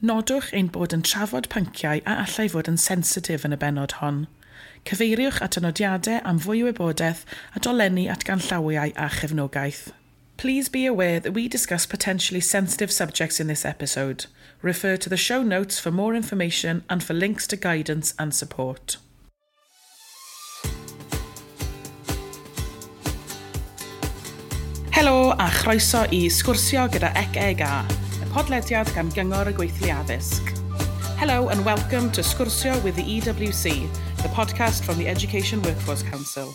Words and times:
Nodwch 0.00 0.52
ein 0.54 0.68
bod 0.70 0.92
yn 0.94 1.00
trafod 1.02 1.48
pynciau 1.50 1.98
a 2.06 2.20
allai 2.22 2.44
fod 2.52 2.68
yn 2.70 2.76
sensitif 2.78 3.42
yn 3.46 3.56
y 3.56 3.56
benod 3.58 3.96
hon. 3.98 4.20
Cyfeiriwch 4.86 5.40
at 5.42 5.58
ynodiadau 5.58 6.20
am 6.22 6.38
fwy 6.44 6.60
o 6.62 6.68
wybodaeth 6.68 7.24
a 7.58 7.62
dolenni 7.66 8.04
at 8.06 8.22
ganllawiau 8.28 8.94
a 8.94 9.08
chefnogaeth. 9.16 9.90
Please 10.36 10.68
be 10.68 10.86
aware 10.86 11.18
that 11.18 11.34
we 11.34 11.48
discuss 11.48 11.84
potentially 11.84 12.40
sensitive 12.40 12.92
subjects 12.92 13.40
in 13.40 13.48
this 13.48 13.64
episode. 13.64 14.26
Refer 14.62 14.96
to 14.98 15.10
the 15.10 15.16
show 15.16 15.42
notes 15.42 15.80
for 15.80 15.90
more 15.90 16.14
information 16.14 16.84
and 16.88 17.02
for 17.02 17.14
links 17.14 17.48
to 17.48 17.56
guidance 17.56 18.14
and 18.20 18.32
support. 18.32 18.98
Helo 24.94 25.34
a 25.34 25.50
chroeso 25.50 26.06
i 26.12 26.28
sgwrsio 26.30 26.86
gyda 26.86 27.16
Ec 27.18 27.42
Ega 27.50 28.07
podlediad 28.32 28.90
gan 28.94 29.08
Gyngor 29.14 29.46
y 29.46 29.52
Gweithlu 29.56 29.88
Addysg. 29.90 30.52
Hello 31.16 31.48
and 31.48 31.64
welcome 31.64 32.10
to 32.12 32.20
Sgwrsio 32.22 32.82
with 32.84 32.94
the 32.96 33.02
EWC, 33.02 33.88
the 34.22 34.28
podcast 34.36 34.84
from 34.84 34.98
the 34.98 35.08
Education 35.08 35.62
Workforce 35.62 36.02
Council. 36.02 36.52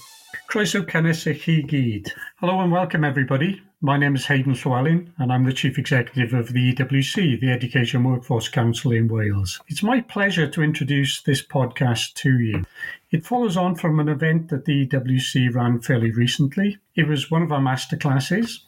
Croeso 0.49 0.83
cynnes 0.85 1.25
i 1.27 1.33
chi 1.33 1.61
gyd. 1.67 2.11
Hello 2.37 2.59
and 2.61 2.71
welcome 2.71 3.03
everybody. 3.03 3.61
My 3.81 3.97
name 3.97 4.15
is 4.15 4.25
Hayden 4.27 4.53
Swalin 4.53 5.11
and 5.17 5.33
I'm 5.33 5.45
the 5.45 5.53
Chief 5.53 5.79
Executive 5.79 6.33
of 6.33 6.53
the 6.53 6.73
EWC, 6.73 7.39
the 7.39 7.51
Education 7.51 8.03
Workforce 8.03 8.49
Council 8.49 8.91
in 8.91 9.07
Wales. 9.07 9.59
It's 9.67 9.83
my 9.83 10.01
pleasure 10.01 10.47
to 10.47 10.61
introduce 10.61 11.21
this 11.21 11.41
podcast 11.41 12.13
to 12.15 12.39
you. 12.39 12.63
It 13.11 13.25
follows 13.25 13.57
on 13.57 13.75
from 13.75 13.99
an 13.99 14.09
event 14.09 14.49
that 14.49 14.65
the 14.65 14.85
EWC 14.87 15.53
ran 15.53 15.81
fairly 15.81 16.11
recently 16.11 16.77
It 16.95 17.07
was 17.07 17.31
one 17.31 17.41
of 17.41 17.51
our 17.51 17.59
masterclasses 17.59 18.59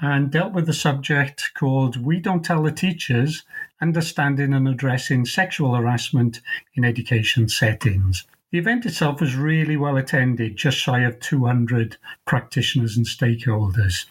and 0.00 0.30
dealt 0.30 0.54
with 0.54 0.64
the 0.64 0.72
subject 0.72 1.50
called 1.52 2.02
We 2.02 2.18
Don't 2.18 2.42
Tell 2.42 2.62
the 2.62 2.72
Teachers 2.72 3.42
Understanding 3.82 4.54
and 4.54 4.66
Addressing 4.66 5.26
Sexual 5.26 5.74
Harassment 5.74 6.40
in 6.74 6.86
Education 6.86 7.50
Settings. 7.50 8.26
The 8.50 8.58
event 8.58 8.86
itself 8.86 9.20
was 9.20 9.36
really 9.36 9.76
well 9.76 9.98
attended, 9.98 10.56
just 10.56 10.78
shy 10.78 11.00
of 11.00 11.20
200 11.20 11.98
practitioners 12.24 12.96
and 12.96 13.04
stakeholders. 13.04 14.06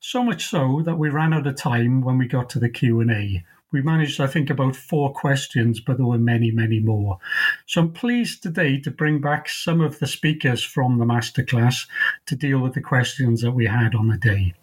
So 0.00 0.24
much 0.24 0.46
so 0.46 0.82
that 0.84 0.98
we 0.98 1.08
ran 1.08 1.32
out 1.32 1.46
of 1.46 1.54
time 1.54 2.00
when 2.00 2.18
we 2.18 2.26
got 2.26 2.50
to 2.50 2.58
the 2.58 2.68
Q&A. 2.68 3.44
We 3.72 3.82
managed, 3.82 4.20
I 4.20 4.26
think, 4.26 4.50
about 4.50 4.76
four 4.76 5.12
questions, 5.12 5.80
but 5.80 5.96
there 5.96 6.06
were 6.06 6.18
many, 6.18 6.50
many 6.50 6.78
more. 6.78 7.18
So 7.66 7.80
I'm 7.80 7.92
pleased 7.92 8.42
today 8.42 8.78
to 8.80 8.90
bring 8.90 9.20
back 9.20 9.48
some 9.48 9.80
of 9.80 9.98
the 9.98 10.06
speakers 10.06 10.62
from 10.62 10.98
the 10.98 11.06
masterclass 11.06 11.86
to 12.26 12.36
deal 12.36 12.58
with 12.60 12.74
the 12.74 12.82
questions 12.82 13.40
that 13.40 13.52
we 13.52 13.66
had 13.66 13.94
on 13.94 14.08
the 14.08 14.18
day. 14.18 14.54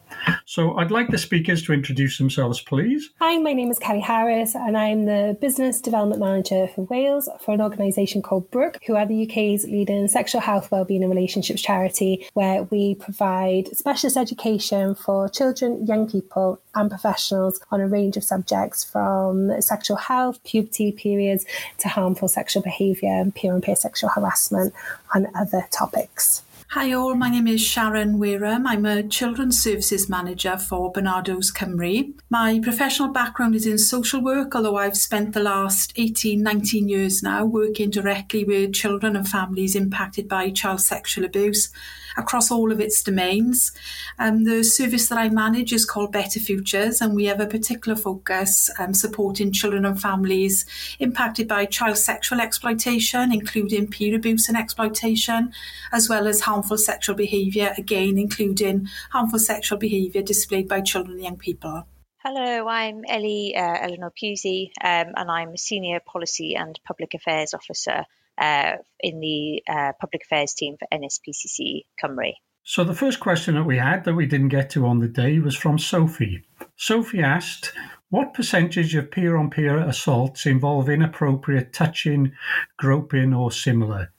So 0.45 0.77
I'd 0.77 0.91
like 0.91 1.09
the 1.09 1.17
speakers 1.17 1.63
to 1.63 1.73
introduce 1.73 2.17
themselves, 2.17 2.59
please. 2.59 3.09
Hi, 3.19 3.37
my 3.37 3.53
name 3.53 3.69
is 3.69 3.79
Kelly 3.79 3.99
Harris, 3.99 4.55
and 4.55 4.77
I'm 4.77 5.05
the 5.05 5.37
Business 5.39 5.79
Development 5.79 6.19
Manager 6.19 6.67
for 6.67 6.81
Wales 6.83 7.29
for 7.39 7.53
an 7.53 7.61
organisation 7.61 8.21
called 8.21 8.49
Brook, 8.51 8.79
who 8.87 8.95
are 8.95 9.05
the 9.05 9.29
UK's 9.29 9.65
leading 9.65 10.07
sexual 10.07 10.41
health, 10.41 10.71
wellbeing 10.71 11.03
and 11.03 11.11
relationships 11.11 11.61
charity, 11.61 12.27
where 12.33 12.63
we 12.63 12.95
provide 12.95 13.67
specialist 13.77 14.17
education 14.17 14.95
for 14.95 15.29
children, 15.29 15.85
young 15.85 16.09
people 16.09 16.59
and 16.75 16.89
professionals 16.89 17.59
on 17.71 17.81
a 17.81 17.87
range 17.87 18.17
of 18.17 18.23
subjects 18.23 18.83
from 18.83 19.61
sexual 19.61 19.97
health, 19.97 20.43
puberty 20.43 20.91
periods 20.91 21.45
to 21.77 21.89
harmful 21.89 22.27
sexual 22.27 22.63
behaviour, 22.63 23.23
peer 23.35 23.53
and 23.53 23.63
peer 23.63 23.75
sexual 23.75 24.09
harassment 24.09 24.73
and 25.13 25.27
other 25.35 25.67
topics. 25.71 26.43
Hi 26.73 26.93
all, 26.93 27.15
my 27.15 27.31
name 27.31 27.47
is 27.47 27.61
Sharron 27.61 28.19
Wareham. 28.19 28.67
I'm 28.67 28.85
a 28.85 29.01
Children's 29.01 29.59
Services 29.59 30.07
Manager 30.07 30.55
for 30.55 30.93
Barnardo's 30.93 31.51
Cymru. 31.51 32.13
My 32.29 32.59
professional 32.61 33.09
background 33.09 33.55
is 33.55 33.65
in 33.65 33.79
social 33.79 34.23
work, 34.23 34.53
although 34.53 34.77
I've 34.77 34.95
spent 34.95 35.33
the 35.33 35.39
last 35.39 35.93
18, 35.95 36.43
19 36.43 36.87
years 36.87 37.23
now 37.23 37.43
working 37.43 37.89
directly 37.89 38.43
with 38.43 38.73
children 38.73 39.15
and 39.15 39.27
families 39.27 39.75
impacted 39.75 40.27
by 40.27 40.51
child 40.51 40.81
sexual 40.81 41.25
abuse 41.25 41.71
across 42.19 42.51
all 42.51 42.71
of 42.71 42.79
its 42.79 43.01
domains. 43.01 43.71
Um, 44.19 44.43
the 44.43 44.63
service 44.63 45.07
that 45.07 45.17
I 45.17 45.29
manage 45.29 45.73
is 45.73 45.85
called 45.85 46.11
Better 46.11 46.39
Futures, 46.39 47.01
and 47.01 47.15
we 47.15 47.25
have 47.25 47.39
a 47.39 47.47
particular 47.47 47.95
focus 47.95 48.69
um, 48.77 48.93
supporting 48.93 49.51
children 49.51 49.85
and 49.85 49.99
families 49.99 50.65
impacted 50.99 51.47
by 51.47 51.65
child 51.65 51.97
sexual 51.97 52.39
exploitation, 52.39 53.33
including 53.33 53.87
peer 53.87 54.15
abuse 54.15 54.49
and 54.49 54.57
exploitation, 54.57 55.51
as 55.91 56.09
well 56.09 56.27
as 56.27 56.41
harmful 56.41 56.77
sexual 56.77 57.15
behaviour, 57.15 57.73
again, 57.77 58.17
including 58.17 58.87
harmful 59.11 59.39
sexual 59.39 59.77
behaviour 59.77 60.21
displayed 60.21 60.67
by 60.67 60.81
children 60.81 61.15
and 61.15 61.23
young 61.23 61.37
people. 61.37 61.87
Hello, 62.21 62.67
I'm 62.67 63.03
Ellie 63.07 63.55
uh, 63.55 63.77
Elinor 63.79 64.11
Puzey, 64.11 64.71
um, 64.83 65.13
and 65.15 65.31
I'm 65.31 65.53
a 65.53 65.57
Senior 65.57 66.01
Policy 66.05 66.55
and 66.55 66.77
Public 66.85 67.13
Affairs 67.13 67.53
Officer 67.53 68.03
uh, 68.39 68.77
in 68.99 69.19
the 69.19 69.61
uh, 69.69 69.91
public 69.99 70.23
affairs 70.23 70.53
team 70.53 70.75
for 70.77 70.87
NSPCC 70.91 71.83
Cymru. 72.03 72.33
So 72.63 72.83
the 72.83 72.93
first 72.93 73.19
question 73.19 73.55
that 73.55 73.63
we 73.63 73.77
had 73.77 74.03
that 74.03 74.13
we 74.13 74.27
didn't 74.27 74.49
get 74.49 74.69
to 74.71 74.85
on 74.85 74.99
the 74.99 75.07
day 75.07 75.39
was 75.39 75.55
from 75.55 75.79
Sophie. 75.79 76.43
Sophie 76.75 77.21
asked, 77.21 77.73
what 78.09 78.33
percentage 78.33 78.95
of 78.95 79.11
peer-on-peer 79.11 79.77
assaults 79.77 80.45
involve 80.45 80.89
inappropriate 80.89 81.73
touching, 81.73 82.31
groping 82.77 83.33
or 83.33 83.51
similar? 83.51 84.11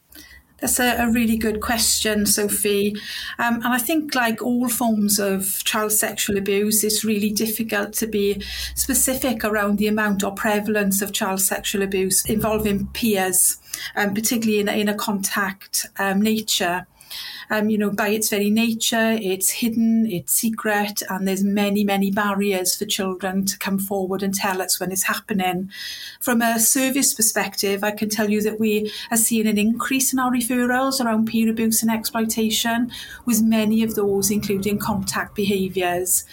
That's 0.61 0.79
a, 0.79 0.97
a, 0.97 1.11
really 1.11 1.37
good 1.37 1.61
question, 1.61 2.27
Sophie. 2.27 2.95
Um, 3.39 3.57
and 3.57 3.69
I 3.69 3.79
think, 3.79 4.15
like 4.15 4.43
all 4.43 4.69
forms 4.69 5.19
of 5.19 5.63
child 5.65 5.93
sexual 5.93 6.37
abuse, 6.37 6.85
it's 6.85 7.05
really 7.05 7.31
difficult 7.31 7.95
to 7.95 8.07
be 8.07 8.43
specific 8.75 9.45
around 9.45 9.79
the 9.79 9.87
amount 9.87 10.23
or 10.23 10.33
prevalence 10.33 11.01
of 11.01 11.13
child 11.13 11.41
sexual 11.41 11.83
abuse 11.83 12.25
involving 12.27 12.89
peers, 12.89 13.57
um, 13.97 14.13
particularly 14.15 14.61
in, 14.61 14.69
in 14.69 14.89
a 14.89 14.95
contact 14.95 15.87
um, 15.99 16.21
nature. 16.21 16.87
Um, 17.51 17.69
you 17.69 17.77
know, 17.77 17.91
by 17.91 18.09
its 18.09 18.29
very 18.29 18.49
nature, 18.49 19.19
it's 19.21 19.51
hidden, 19.51 20.07
it's 20.07 20.33
secret, 20.33 21.03
and 21.09 21.27
there's 21.27 21.43
many, 21.43 21.83
many 21.83 22.11
barriers 22.13 22.77
for 22.77 22.87
children 22.87 23.45
to 23.47 23.59
come 23.59 23.79
forward 23.79 24.23
and 24.23 24.33
tell 24.33 24.63
us 24.63 24.79
when 24.79 24.93
it's 24.93 25.03
happening. 25.03 25.71
From 26.21 26.43
a 26.43 26.61
service 26.61 27.13
perspective, 27.13 27.83
I 27.83 27.91
can 27.91 28.09
tell 28.09 28.31
you 28.31 28.41
that 28.43 28.61
we 28.61 28.93
are 29.11 29.17
seeing 29.17 29.49
an 29.49 29.59
increase 29.59 30.13
in 30.13 30.21
our 30.21 30.31
referrals 30.31 31.05
around 31.05 31.27
peer 31.27 31.51
abuse 31.51 31.83
and 31.83 31.91
exploitation, 31.91 32.93
with 33.27 33.43
many 33.43 33.83
of 33.83 33.97
those 33.97 34.31
including 34.31 34.79
contact 34.79 35.35
behaviours. 35.35 36.25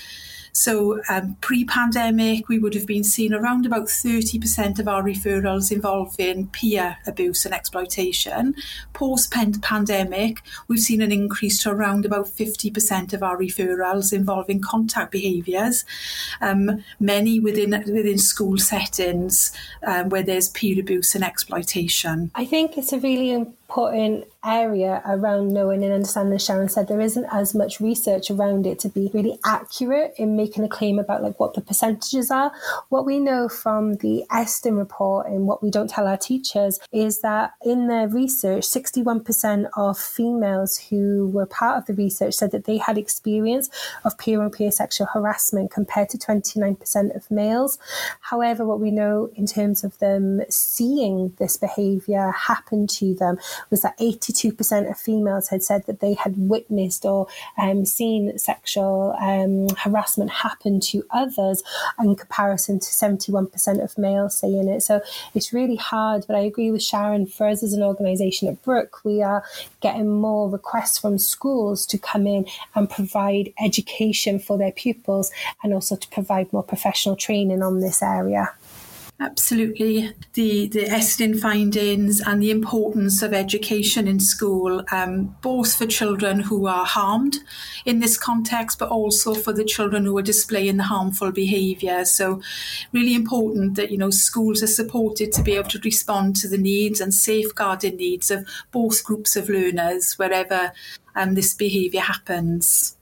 So 0.57 1.00
um, 1.07 1.38
pre-pandemic, 1.40 2.50
we 2.50 2.57
would 2.57 2.73
have 2.73 2.88
been 2.88 3.03
seeing 3.03 3.31
around 3.31 3.68
about 3.68 3.85
30% 3.85 4.79
of 4.79 4.88
our 4.88 5.03
referrals 5.03 5.72
involving 5.72 6.47
peer 6.47 6.97
abuse 7.06 7.45
and 7.45 7.53
exploitation. 7.53 8.56
Post-pandemic, 8.94 10.41
we've 10.67 10.79
seen 10.79 11.03
an 11.03 11.12
increase 11.12 11.62
to 11.62 11.69
around 11.69 12.06
about 12.06 12.25
50% 12.25 13.13
of 13.13 13.22
our 13.22 13.38
referrals 13.38 14.12
involving 14.12 14.59
contact 14.59 15.12
behaviours, 15.12 15.85
um, 16.41 16.84
many 17.00 17.40
within 17.40 17.69
within 17.69 18.17
school 18.17 18.57
settings 18.57 19.51
um, 19.85 20.09
where 20.09 20.23
there's 20.23 20.50
peer 20.50 20.79
abuse 20.79 21.13
and 21.13 21.23
exploitation. 21.23 22.31
I 22.34 22.46
think 22.46 22.79
it's 22.79 22.91
a 22.91 23.00
really 23.00 23.31
important 23.31 23.66
area 24.47 25.01
around 25.05 25.53
knowing 25.53 25.83
and 25.83 25.94
understanding, 25.94 26.33
as 26.33 26.47
Sharron 26.47 26.72
said, 26.72 26.88
there 26.88 27.01
isn't 27.01 27.25
as 27.31 27.53
much 27.53 27.79
research 27.79 28.31
around 28.31 28.66
it 28.66 28.79
to 28.79 28.89
be 28.89 29.11
really 29.13 29.38
accurate 29.45 30.13
in 30.17 30.38
making 30.38 30.63
a 30.63 30.69
claim 30.69 30.97
about 31.00 31.22
like 31.22 31.39
what 31.39 31.53
the 31.53 31.61
percentages 31.61 32.31
are. 32.31 32.51
What 32.89 33.05
we 33.05 33.19
know 33.19 33.50
from 33.50 33.95
the 33.95 34.23
Estyn 34.31 34.78
report 34.78 35.28
and 35.28 35.47
what 35.47 35.61
we 35.61 35.69
don't 35.69 35.89
tell 35.89 36.07
our 36.07 36.17
teachers 36.17 36.79
is 36.91 37.22
that 37.22 37.53
in 37.63 37.88
their 37.88 38.07
research, 38.07 38.63
61% 38.63 39.69
of 39.75 39.97
females 39.97 40.78
who 40.89 41.28
were 41.28 41.45
part 41.45 41.78
of 41.78 41.85
the 41.85 41.94
research 41.94 42.35
said 42.35 42.51
that 42.51 42.66
they 42.66 42.78
had 42.78 42.97
experience 42.97 43.69
of 44.05 44.17
peer 44.17 44.41
on 44.41 44.49
peer 44.49 44.72
sexual 44.72 45.07
harassment 45.07 45.72
compared 45.72 46.09
to 46.09 46.17
29% 46.17 47.16
of 47.16 47.29
males. 47.29 47.78
However, 48.22 48.66
what 48.66 48.79
we 48.79 48.91
know 48.91 49.29
in 49.35 49.45
terms 49.45 49.84
of 49.84 49.97
them 49.99 50.41
seeing 50.49 51.34
this 51.37 51.58
behavior 51.58 52.31
happen 52.31 52.87
to 52.87 53.13
them 53.13 53.37
was 53.70 53.82
that 53.82 53.98
82% 53.98 54.90
of 54.90 54.98
females 54.98 55.50
had 55.50 55.64
said 55.64 55.86
that 55.86 56.00
they 56.00 56.14
had 56.14 56.36
witnessed 56.38 57.06
or 57.06 57.28
um, 57.58 57.86
seen 57.86 58.38
sexual 58.38 59.16
um, 59.20 59.68
harassment 59.78 60.30
happen 60.30 60.80
to 60.80 61.04
others 61.12 61.64
in 62.00 62.16
comparison 62.16 62.80
to 62.80 62.88
71% 62.88 63.84
of 63.84 63.98
males 63.98 64.38
saying 64.38 64.68
it. 64.68 64.82
So 64.82 65.02
it's 65.34 65.54
really 65.54 65.76
hard, 65.76 66.26
but 66.28 66.36
I 66.36 66.40
agree 66.40 66.72
with 66.72 66.82
Sharron. 66.82 67.32
For 67.32 67.48
us 67.48 67.64
as 67.64 67.74
an 67.74 67.84
organisation 67.84 68.48
at 68.48 68.62
Brook, 68.64 69.02
we 69.04 69.22
are 69.22 69.44
getting 69.82 70.09
more 70.09 70.50
requests 70.50 70.98
from 70.98 71.18
schools 71.18 71.86
to 71.88 71.98
come 71.98 72.28
in 72.28 72.46
and 72.76 72.90
provide 72.90 73.54
education 73.59 74.40
for 74.40 74.58
their 74.58 74.72
pupils 74.72 75.32
and 75.64 75.74
also 75.74 75.96
to 75.96 76.08
provide 76.09 76.52
more 76.54 76.64
professional 76.64 77.16
training 77.16 77.62
on 77.62 77.80
this 77.80 78.02
area. 78.02 78.54
Absolutely. 79.19 80.14
The, 80.34 80.67
the 80.67 80.84
Estyn 80.84 81.40
findings 81.40 82.22
and 82.22 82.40
the 82.40 82.52
importance 82.52 83.23
of 83.23 83.34
education 83.34 84.08
in 84.08 84.19
school, 84.19 84.84
um, 84.91 85.35
both 85.41 85.75
for 85.75 85.87
children 85.87 86.41
who 86.41 86.67
are 86.67 86.85
harmed 86.85 87.37
in 87.84 87.99
this 87.99 88.16
context, 88.16 88.78
but 88.78 88.90
also 88.90 89.34
for 89.34 89.52
the 89.52 89.64
children 89.64 90.05
who 90.05 90.16
are 90.19 90.23
displaying 90.23 90.78
the 90.78 90.84
harmful 90.84 91.31
behaviour. 91.31 92.05
So, 92.05 92.41
really 92.91 93.16
important 93.16 93.75
that 93.75 93.90
you 93.90 93.97
know 93.97 94.11
schools 94.11 94.61
are 94.61 94.67
supported 94.67 95.31
to 95.31 95.41
be 95.41 95.55
able 95.55 95.70
to 95.70 95.79
respond 95.79 96.35
to 96.37 96.47
the 96.47 96.58
needs 96.59 97.02
and 97.02 97.11
safeguarding 97.11 97.96
needs 97.96 98.29
of 98.29 98.47
both 98.72 99.03
groups 99.03 99.35
of 99.35 99.49
learners 99.49 100.13
wherever 100.20 100.73
um, 101.16 101.34
this 101.34 101.55
behaviour 101.55 102.02
happens. 102.02 102.97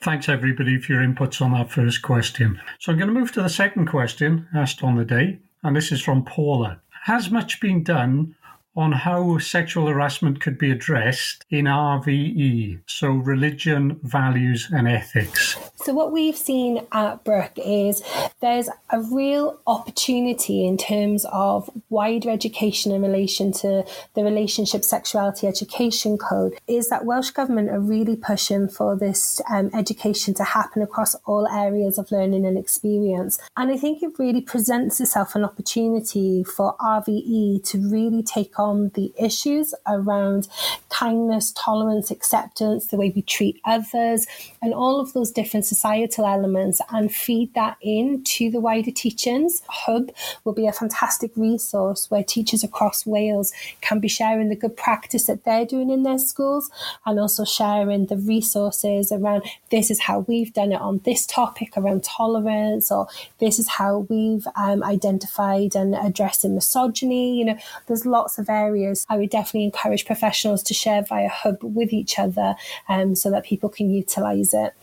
Thanks, 0.00 0.28
everybody, 0.28 0.78
for 0.80 0.92
your 0.92 1.02
inputs 1.02 1.42
on 1.42 1.52
that 1.52 1.72
first 1.72 2.02
question. 2.02 2.60
So 2.78 2.92
I'm 2.92 2.98
going 2.98 3.12
to 3.12 3.18
move 3.18 3.32
to 3.32 3.42
the 3.42 3.48
second 3.48 3.86
question 3.86 4.46
asked 4.54 4.84
on 4.84 4.94
the 4.94 5.04
day 5.04 5.40
and 5.66 5.76
this 5.76 5.90
is 5.90 6.00
from 6.00 6.24
Paula. 6.24 6.80
Has 7.04 7.30
much 7.30 7.60
been 7.60 7.82
done 7.82 8.34
on 8.76 8.92
how 8.92 9.38
sexual 9.38 9.86
harassment 9.86 10.40
could 10.40 10.58
be 10.58 10.70
addressed 10.70 11.44
in 11.50 11.64
RVE, 11.64 12.80
so 12.86 13.10
religion, 13.10 13.98
values, 14.02 14.68
and 14.72 14.86
ethics. 14.86 15.56
So, 15.76 15.94
what 15.94 16.12
we've 16.12 16.36
seen 16.36 16.86
at 16.92 17.24
Brook 17.24 17.52
is 17.56 18.02
there's 18.40 18.68
a 18.90 19.00
real 19.00 19.58
opportunity 19.66 20.66
in 20.66 20.76
terms 20.76 21.24
of 21.32 21.70
wider 21.88 22.30
education 22.30 22.92
in 22.92 23.02
relation 23.02 23.52
to 23.52 23.84
the 24.14 24.22
Relationship 24.22 24.84
Sexuality 24.84 25.46
Education 25.46 26.18
Code, 26.18 26.58
is 26.66 26.88
that 26.88 27.04
Welsh 27.04 27.30
Government 27.30 27.70
are 27.70 27.80
really 27.80 28.16
pushing 28.16 28.68
for 28.68 28.96
this 28.96 29.40
um, 29.50 29.70
education 29.74 30.34
to 30.34 30.44
happen 30.44 30.82
across 30.82 31.14
all 31.24 31.46
areas 31.48 31.98
of 31.98 32.10
learning 32.12 32.46
and 32.46 32.58
experience. 32.58 33.38
And 33.56 33.70
I 33.70 33.76
think 33.76 34.02
it 34.02 34.18
really 34.18 34.42
presents 34.42 35.00
itself 35.00 35.34
an 35.34 35.44
opportunity 35.44 36.44
for 36.44 36.76
RVE 36.78 37.62
to 37.70 37.78
really 37.78 38.22
take 38.22 38.58
on 38.58 38.66
on 38.66 38.90
the 38.94 39.12
issues 39.18 39.74
around 39.86 40.48
kindness, 40.88 41.52
tolerance, 41.56 42.10
acceptance, 42.10 42.86
the 42.86 42.96
way 42.96 43.12
we 43.14 43.22
treat 43.22 43.60
others, 43.64 44.26
and 44.62 44.74
all 44.74 45.00
of 45.00 45.12
those 45.12 45.30
different 45.30 45.65
societal 45.66 46.26
elements 46.26 46.80
and 46.90 47.14
feed 47.14 47.52
that 47.54 47.76
into 47.80 48.50
the 48.50 48.60
wider 48.60 48.90
teachings. 48.90 49.62
Hwb 49.86 50.10
will 50.44 50.52
be 50.52 50.66
a 50.66 50.72
fantastic 50.72 51.32
resource 51.36 52.10
where 52.10 52.22
teachers 52.22 52.64
across 52.64 53.06
Wales 53.06 53.52
can 53.80 54.00
be 54.00 54.08
sharing 54.08 54.48
the 54.48 54.56
good 54.56 54.76
practice 54.76 55.24
that 55.24 55.44
they're 55.44 55.66
doing 55.66 55.90
in 55.90 56.02
their 56.02 56.18
schools 56.18 56.70
and 57.04 57.18
also 57.18 57.44
sharing 57.44 58.06
the 58.06 58.16
resources 58.16 59.12
around 59.12 59.44
this 59.70 59.90
is 59.90 60.00
how 60.00 60.20
we've 60.20 60.52
done 60.52 60.72
it 60.72 60.80
on 60.80 61.00
this 61.04 61.26
topic 61.26 61.76
around 61.76 62.04
tolerance 62.04 62.90
or 62.90 63.08
this 63.38 63.58
is 63.58 63.68
how 63.68 64.06
we've 64.08 64.46
um, 64.56 64.82
identified 64.82 65.74
and 65.74 65.94
addressing 65.94 66.54
misogyny. 66.54 67.38
You 67.38 67.44
know, 67.46 67.58
there's 67.86 68.06
lots 68.06 68.38
of 68.38 68.48
areas, 68.48 69.06
I 69.08 69.16
would 69.16 69.30
definitely 69.30 69.64
encourage 69.64 70.06
professionals 70.06 70.62
to 70.64 70.74
share 70.74 71.02
via 71.02 71.28
Hwb 71.28 71.62
with 71.62 71.92
each 71.92 72.18
other 72.18 72.54
um, 72.88 73.14
so 73.14 73.30
that 73.30 73.44
people 73.44 73.68
can 73.68 73.90
utilise 73.90 74.54
it 74.54 74.74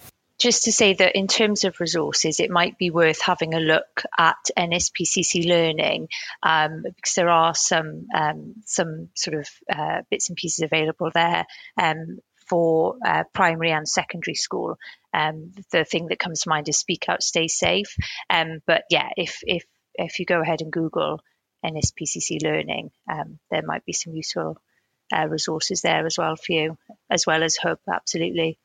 just 0.43 0.65
to 0.65 0.73
say 0.73 0.93
that 0.93 1.15
in 1.15 1.27
terms 1.27 1.63
of 1.63 1.79
resources, 1.79 2.41
it 2.41 2.51
might 2.51 2.77
be 2.77 2.89
worth 2.89 3.21
having 3.21 3.53
a 3.53 3.61
look 3.61 4.03
at 4.17 4.35
NSPCC 4.57 5.47
Learning 5.47 6.09
um, 6.43 6.83
because 6.83 7.13
there 7.13 7.29
are 7.29 7.55
some 7.55 8.07
um, 8.13 8.55
some 8.65 9.07
sort 9.15 9.37
of 9.37 9.47
uh, 9.73 10.01
bits 10.09 10.27
and 10.27 10.35
pieces 10.35 10.59
available 10.61 11.09
there 11.13 11.45
um, 11.77 12.19
for 12.49 12.97
uh, 13.05 13.23
primary 13.31 13.71
and 13.71 13.87
secondary 13.87 14.35
school. 14.35 14.75
Um, 15.13 15.53
the 15.71 15.85
thing 15.85 16.07
that 16.07 16.19
comes 16.19 16.41
to 16.41 16.49
mind 16.49 16.67
is 16.67 16.77
Speak 16.77 17.07
Out, 17.07 17.23
Stay 17.23 17.47
Safe. 17.47 17.95
Um, 18.29 18.59
but 18.67 18.83
yeah, 18.89 19.11
if 19.15 19.39
if 19.43 19.63
if 19.95 20.19
you 20.19 20.25
go 20.25 20.41
ahead 20.41 20.59
and 20.59 20.73
Google 20.73 21.21
NSPCC 21.65 22.43
learning, 22.43 22.91
um, 23.09 23.39
there 23.49 23.63
might 23.65 23.85
be 23.85 23.93
some 23.93 24.13
useful 24.13 24.57
uh, 25.15 25.25
resources 25.25 25.81
there 25.81 26.05
as 26.05 26.17
well 26.17 26.35
for 26.35 26.51
you, 26.51 26.77
as 27.09 27.25
well 27.25 27.43
as 27.43 27.57
Hwb, 27.57 27.77
absolutely. 27.89 28.57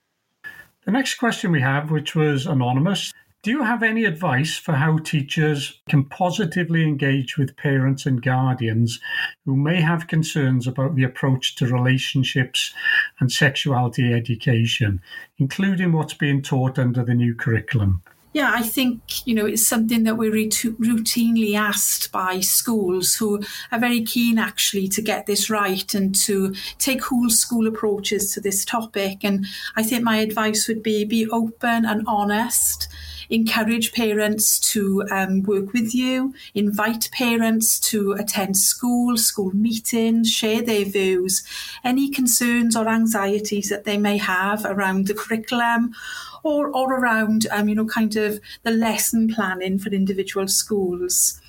The 0.88 0.92
next 0.92 1.16
question 1.16 1.52
we 1.52 1.60
have, 1.60 1.90
which 1.90 2.14
was 2.14 2.46
anonymous, 2.46 3.12
do 3.42 3.50
you 3.50 3.62
have 3.62 3.82
any 3.82 4.06
advice 4.06 4.56
for 4.56 4.72
how 4.72 4.96
teachers 4.96 5.82
can 5.86 6.06
positively 6.06 6.82
engage 6.82 7.36
with 7.36 7.58
parents 7.58 8.06
and 8.06 8.22
guardians 8.22 8.98
who 9.44 9.54
may 9.54 9.82
have 9.82 10.06
concerns 10.06 10.66
about 10.66 10.94
the 10.94 11.02
approach 11.02 11.56
to 11.56 11.66
relationships 11.66 12.72
and 13.20 13.30
sexuality 13.30 14.14
education, 14.14 15.02
including 15.36 15.92
what's 15.92 16.14
being 16.14 16.40
taught 16.40 16.78
under 16.78 17.04
the 17.04 17.12
new 17.12 17.34
curriculum? 17.34 18.02
Yeah, 18.34 18.52
I 18.54 18.62
think, 18.62 19.26
you 19.26 19.34
know, 19.34 19.46
it's 19.46 19.66
something 19.66 20.04
that 20.04 20.16
we're 20.16 20.30
routinely 20.30 21.54
asked 21.54 22.12
by 22.12 22.40
schools 22.40 23.14
who 23.14 23.42
are 23.72 23.78
very 23.78 24.04
keen 24.04 24.38
actually 24.38 24.86
to 24.88 25.02
get 25.02 25.26
this 25.26 25.48
right 25.48 25.94
and 25.94 26.14
to 26.26 26.54
take 26.78 27.02
whole 27.02 27.30
school 27.30 27.66
approaches 27.66 28.32
to 28.34 28.40
this 28.40 28.64
topic. 28.66 29.24
And 29.24 29.46
I 29.76 29.82
think 29.82 30.04
my 30.04 30.18
advice 30.18 30.68
would 30.68 30.82
be 30.82 31.04
be 31.04 31.26
open 31.30 31.86
and 31.86 32.04
honest 32.06 32.88
encourage 33.30 33.92
parents 33.92 34.58
to 34.58 35.04
um, 35.10 35.42
work 35.42 35.72
with 35.72 35.94
you, 35.94 36.34
invite 36.54 37.10
parents 37.12 37.78
to 37.80 38.12
attend 38.12 38.56
school, 38.56 39.16
school 39.16 39.54
meetings, 39.54 40.30
share 40.30 40.62
their 40.62 40.84
views, 40.84 41.42
any 41.84 42.08
concerns 42.08 42.76
or 42.76 42.88
anxieties 42.88 43.68
that 43.68 43.84
they 43.84 43.98
may 43.98 44.16
have 44.16 44.64
around 44.64 45.06
the 45.06 45.14
curriculum 45.14 45.92
or, 46.42 46.68
or 46.68 46.94
around, 46.94 47.46
um, 47.50 47.68
you 47.68 47.74
know, 47.74 47.86
kind 47.86 48.16
of 48.16 48.40
the 48.62 48.70
lesson 48.70 49.28
planning 49.32 49.78
for 49.78 49.90
individual 49.90 50.48
schools. 50.48 51.40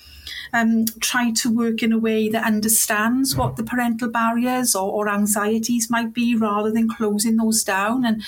Um, 0.53 0.85
try 0.99 1.31
to 1.31 1.55
work 1.55 1.83
in 1.83 1.91
a 1.91 1.97
way 1.97 2.29
that 2.29 2.45
understands 2.45 3.35
what 3.35 3.55
the 3.55 3.63
parental 3.63 4.09
barriers 4.09 4.75
or, 4.75 4.91
or, 4.91 5.09
anxieties 5.09 5.89
might 5.89 6.13
be 6.13 6.35
rather 6.35 6.71
than 6.71 6.89
closing 6.89 7.37
those 7.37 7.63
down. 7.63 8.05
And 8.05 8.23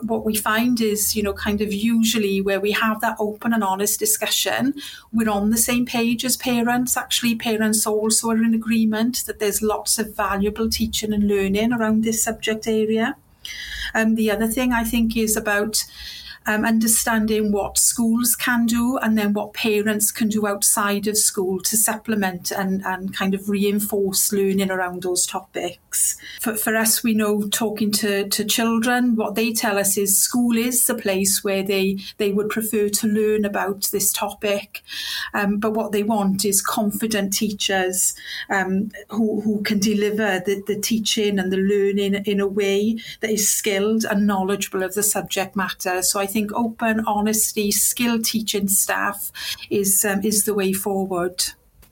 what 0.00 0.24
we 0.24 0.34
find 0.34 0.80
is, 0.80 1.16
you 1.16 1.22
know, 1.22 1.32
kind 1.32 1.60
of 1.60 1.72
usually 1.72 2.40
where 2.40 2.60
we 2.60 2.72
have 2.72 3.00
that 3.00 3.16
open 3.18 3.52
and 3.52 3.64
honest 3.64 3.98
discussion, 3.98 4.74
we're 5.12 5.30
on 5.30 5.50
the 5.50 5.56
same 5.56 5.86
page 5.86 6.24
as 6.24 6.36
parents. 6.36 6.96
Actually, 6.96 7.34
parents 7.34 7.86
also 7.86 8.30
are 8.30 8.42
in 8.42 8.54
agreement 8.54 9.24
that 9.26 9.38
there's 9.38 9.62
lots 9.62 9.98
of 9.98 10.14
valuable 10.14 10.68
teaching 10.68 11.12
and 11.12 11.28
learning 11.28 11.72
around 11.72 12.04
this 12.04 12.22
subject 12.22 12.66
area. 12.66 13.16
Um, 13.94 14.14
the 14.14 14.30
other 14.30 14.46
thing 14.46 14.72
I 14.72 14.84
think 14.84 15.16
is 15.16 15.36
about 15.36 15.84
um, 16.46 16.64
understanding 16.64 17.52
what 17.52 17.78
schools 17.78 18.36
can 18.36 18.66
do 18.66 18.98
and 18.98 19.18
then 19.18 19.32
what 19.32 19.52
parents 19.52 20.10
can 20.10 20.28
do 20.28 20.46
outside 20.46 21.06
of 21.06 21.16
school 21.16 21.60
to 21.60 21.76
supplement 21.76 22.50
and, 22.50 22.84
and 22.84 23.14
kind 23.14 23.34
of 23.34 23.48
reinforce 23.48 24.32
learning 24.32 24.70
around 24.70 25.02
those 25.02 25.26
topics. 25.26 26.16
For, 26.40 26.54
for 26.54 26.76
us, 26.76 27.02
we 27.02 27.14
know 27.14 27.48
talking 27.48 27.90
to, 27.92 28.28
to 28.28 28.44
children, 28.44 29.16
what 29.16 29.34
they 29.34 29.52
tell 29.52 29.78
us 29.78 29.96
is 29.96 30.18
school 30.18 30.56
is 30.56 30.86
the 30.86 30.94
place 30.94 31.42
where 31.42 31.62
they, 31.62 31.98
they 32.18 32.32
would 32.32 32.48
prefer 32.48 32.88
to 32.88 33.06
learn 33.06 33.44
about 33.44 33.88
this 33.92 34.12
topic. 34.12 34.82
Um, 35.34 35.58
but 35.58 35.72
what 35.72 35.92
they 35.92 36.02
want 36.02 36.44
is 36.44 36.62
confident 36.62 37.32
teachers 37.32 38.14
um, 38.50 38.90
who, 39.08 39.40
who 39.40 39.62
can 39.62 39.78
deliver 39.78 40.40
the, 40.44 40.62
the 40.66 40.78
teaching 40.78 41.38
and 41.38 41.52
the 41.52 41.56
learning 41.56 42.14
in 42.26 42.40
a 42.40 42.46
way 42.46 42.98
that 43.20 43.30
is 43.30 43.48
skilled 43.48 44.04
and 44.04 44.26
knowledgeable 44.26 44.82
of 44.82 44.94
the 44.94 45.02
subject 45.02 45.56
matter. 45.56 46.02
So 46.02 46.20
I 46.20 46.26
think 46.26 46.35
open, 46.54 47.00
honesty, 47.06 47.70
skilled 47.70 48.24
teaching 48.24 48.68
staff 48.68 49.30
is 49.70 50.04
um, 50.04 50.22
is 50.22 50.44
the 50.44 50.54
way 50.54 50.72
forward. 50.72 51.44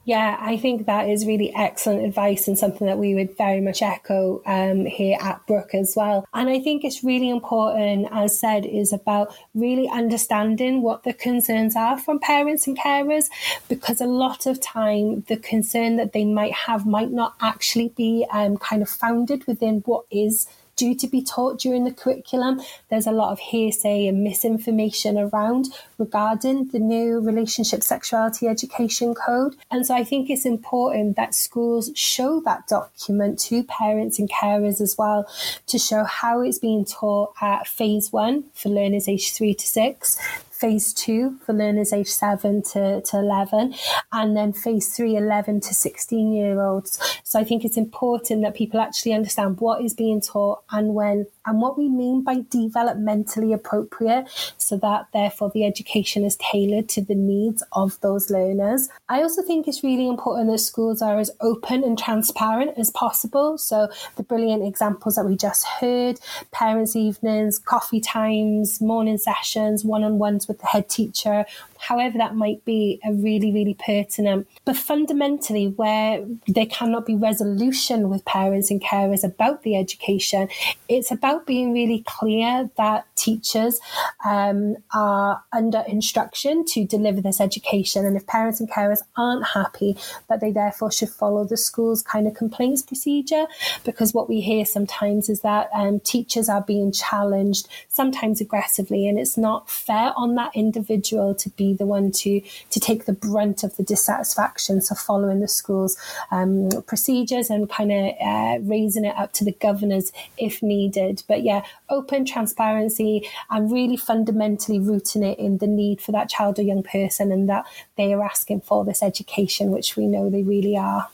Yeah, 0.07 0.37
I 0.39 0.59
think 0.59 0.85
that 0.85 1.09
is 1.09 1.25
really 1.25 1.55
excellent 1.55 2.05
advice 2.05 2.47
and 2.47 2.59
something 2.59 2.87
that 2.87 2.99
we 2.99 3.15
would 3.15 3.39
very 3.39 3.63
much 3.63 3.81
echo 3.81 4.43
um, 4.45 4.85
here 4.85 5.17
at 5.19 5.47
Brook 5.47 5.71
as 5.75 5.95
well. 5.97 6.27
And 6.35 6.51
I 6.51 6.61
think 6.61 6.85
it's 6.85 7.03
really 7.03 7.31
important, 7.31 8.09
as 8.13 8.39
said, 8.39 8.67
is 8.67 8.93
about 8.93 9.35
really 9.55 9.89
understanding 9.89 10.83
what 10.83 11.05
the 11.05 11.15
concerns 11.15 11.75
are 11.75 11.99
from 11.99 12.19
parents 12.19 12.67
and 12.67 12.79
carers, 12.79 13.31
because 13.67 14.03
a 14.03 14.07
lot 14.07 14.45
of 14.45 14.61
time 14.61 15.25
the 15.29 15.39
concern 15.39 15.97
that 15.97 16.13
they 16.13 16.27
might 16.27 16.53
have 16.53 16.85
might 16.85 17.11
not 17.11 17.35
actually 17.41 17.89
be 17.97 18.27
um, 18.31 18.59
kind 18.59 18.83
of 18.83 18.91
founded 18.91 19.47
within 19.47 19.81
what 19.87 20.05
is 20.11 20.47
due 20.76 20.95
to 20.95 21.07
be 21.07 21.23
taught 21.23 21.59
during 21.59 21.85
the 21.85 21.93
curriculum. 21.93 22.61
There's 22.88 23.07
a 23.07 23.12
lot 23.12 23.33
of 23.33 23.38
hearsay 23.38 24.07
and 24.07 24.23
misinformation 24.23 25.19
around 25.19 25.66
regarding 25.99 26.69
the 26.69 26.78
new 26.78 27.21
relationship 27.21 27.83
sexuality 27.83 28.49
education 28.49 29.14
code. 29.14 29.54
And 29.71 29.87
so 29.87 29.95
I 29.95 30.04
think 30.04 30.31
it's 30.31 30.47
important 30.47 31.16
that 31.16 31.35
schools 31.35 31.90
show 31.95 32.40
that 32.40 32.66
document 32.66 33.38
to 33.40 33.62
parents 33.64 34.19
and 34.19 34.31
carers 34.31 34.81
as 34.81 34.97
well 34.99 35.26
to 35.66 35.78
show 35.78 36.04
how 36.04 36.40
it's 36.40 36.59
being 36.59 36.85
taught 36.85 37.35
at 37.40 37.66
phase 37.66 38.12
one 38.12 38.45
for 38.54 38.69
learners 38.69 39.09
aged 39.09 39.35
three 39.35 39.54
to 39.54 39.66
six, 39.66 40.19
phase 40.64 40.94
two 40.94 41.37
for 41.44 41.52
learners 41.52 41.92
aged 41.92 42.09
7 42.09 42.62
to, 42.62 43.02
to 43.02 43.18
11, 43.18 43.75
and 44.12 44.35
then 44.35 44.50
phase 44.50 44.97
three, 44.97 45.14
11 45.14 45.61
to 45.61 45.75
16 45.75 46.33
year 46.33 46.59
olds. 46.59 46.99
So 47.23 47.38
I 47.38 47.44
think 47.44 47.66
it's 47.66 47.76
important 47.76 48.40
that 48.42 48.54
people 48.54 48.80
actually 48.80 49.12
understand 49.12 49.61
what 49.61 49.85
is 49.85 49.92
being 49.92 50.23
taught 50.23 50.62
and 50.71 50.94
when 50.94 51.26
and 51.47 51.61
what 51.61 51.77
we 51.79 51.89
mean 51.89 52.23
by 52.23 52.37
developmentally 52.37 53.55
appropriate, 53.55 54.29
so 54.59 54.77
that 54.79 55.07
therefore 55.13 55.51
the 55.53 55.65
education 55.65 56.25
is 56.25 56.37
tailored 56.37 56.89
to 56.91 57.03
the 57.03 57.15
needs 57.15 57.63
of 57.73 58.01
those 58.01 58.31
learners. 58.31 58.89
I 59.09 59.23
also 59.23 59.43
think 59.43 59.69
it's 59.69 59.83
really 59.83 60.09
important 60.09 60.51
that 60.51 60.59
schools 60.59 61.03
are 61.03 61.19
as 61.19 61.31
open 61.41 61.85
and 61.85 61.99
transparent 61.99 62.79
as 62.79 62.91
possible. 62.91 63.59
So 63.59 63.89
the 64.17 64.23
brilliant 64.23 64.67
examples 64.67 65.17
that 65.17 65.25
we 65.27 65.37
just 65.37 65.67
heard, 65.67 66.21
parents' 66.51 66.97
evenings, 66.97 67.59
coffee 67.59 68.01
times, 68.01 68.81
morning 68.81 69.19
sessions, 69.19 69.85
one-on-ones 69.85 70.49
with 70.49 70.61
the 70.61 70.67
head 70.67 70.89
teacher, 70.89 71.45
however 71.88 72.19
that 72.19 72.35
might 72.35 72.64
be, 72.64 73.00
are 73.05 73.12
really, 73.12 73.53
really 73.53 73.75
pertinent. 73.75 74.49
But 74.64 74.76
fundamentally, 74.76 75.69
where 75.69 76.25
there 76.47 76.67
cannot 76.67 77.07
be 77.07 77.14
resolution 77.14 78.09
with 78.09 78.25
parents 78.25 78.71
and 78.71 78.83
carers 78.83 79.23
about 79.25 79.62
the 79.62 79.76
education, 79.76 80.49
it's 80.88 81.11
about 81.11 81.47
being 81.47 81.73
really 81.73 82.03
clear 82.07 82.71
that 82.76 83.07
teachers 83.17 83.81
um, 84.25 84.76
are 84.95 85.43
under 85.53 85.85
instruction 85.87 86.64
to 86.67 86.87
deliver 86.87 87.21
this 87.21 87.41
education. 87.41 88.07
And 88.07 88.17
if 88.17 88.26
parents 88.26 88.61
and 88.61 88.71
carers 88.71 89.03
aren't 89.17 89.47
happy, 89.47 89.97
that 90.29 90.41
they 90.41 90.53
therefore 90.53 90.91
should 90.91 91.11
follow 91.11 91.45
the 91.45 91.57
school's 91.57 92.03
kind 92.03 92.26
of 92.26 92.35
complaints 92.35 92.83
procedure. 92.83 93.47
Because 93.85 94.14
what 94.14 94.29
we 94.29 94.41
hear 94.41 94.64
sometimes 94.64 95.29
is 95.29 95.41
that 95.41 95.69
um, 95.75 96.00
teachers 96.00 96.49
are 96.49 96.62
being 96.62 96.93
challenged, 96.93 97.69
sometimes 97.88 98.41
aggressively, 98.41 99.07
and 99.07 99.19
it's 99.19 99.37
not 99.37 99.69
fair 99.69 100.12
on 100.17 100.35
that 100.37 100.53
individual 100.55 101.35
to 101.35 101.50
be 101.50 101.74
the 101.76 101.87
one 101.87 102.12
to 102.12 102.40
to 102.71 102.81
take 102.81 103.04
the 103.04 103.12
brunt 103.12 103.62
of 103.64 103.76
the 103.76 103.83
dissatisfaction. 103.83 104.81
So 104.81 104.95
following 104.95 105.40
the 105.40 105.49
school's 105.49 105.97
um, 106.31 106.71
procedures 106.87 107.50
and 107.50 107.69
kind 107.69 107.93
of 107.93 108.14
uh, 108.21 108.59
raising 108.62 109.04
it 109.04 109.16
up 109.16 109.33
to 109.35 109.45
the 109.45 109.52
governors 109.52 110.12
if 110.37 110.62
needed. 110.62 111.23
But 111.28 111.43
yeah, 111.43 111.64
open 111.88 112.25
transparency 112.25 113.28
and 113.50 113.71
really 113.71 113.97
fundamentally 113.97 114.78
rooting 114.78 115.23
it 115.23 115.38
in 115.38 115.59
the 115.59 115.66
need 115.66 116.00
for 116.00 116.12
that 116.12 116.28
child 116.28 116.59
or 116.59 116.62
young 116.62 116.83
person 116.83 117.33
and 117.33 117.49
that 117.49 117.66
they 117.97 118.12
are 118.12 118.23
asking 118.23 118.62
for 118.62 118.85
this 118.85 119.02
education, 119.02 119.71
which 119.71 119.97
we 119.97 120.07
know 120.07 120.31
they 120.31 120.43
really 120.43 120.76
are. 120.76 121.09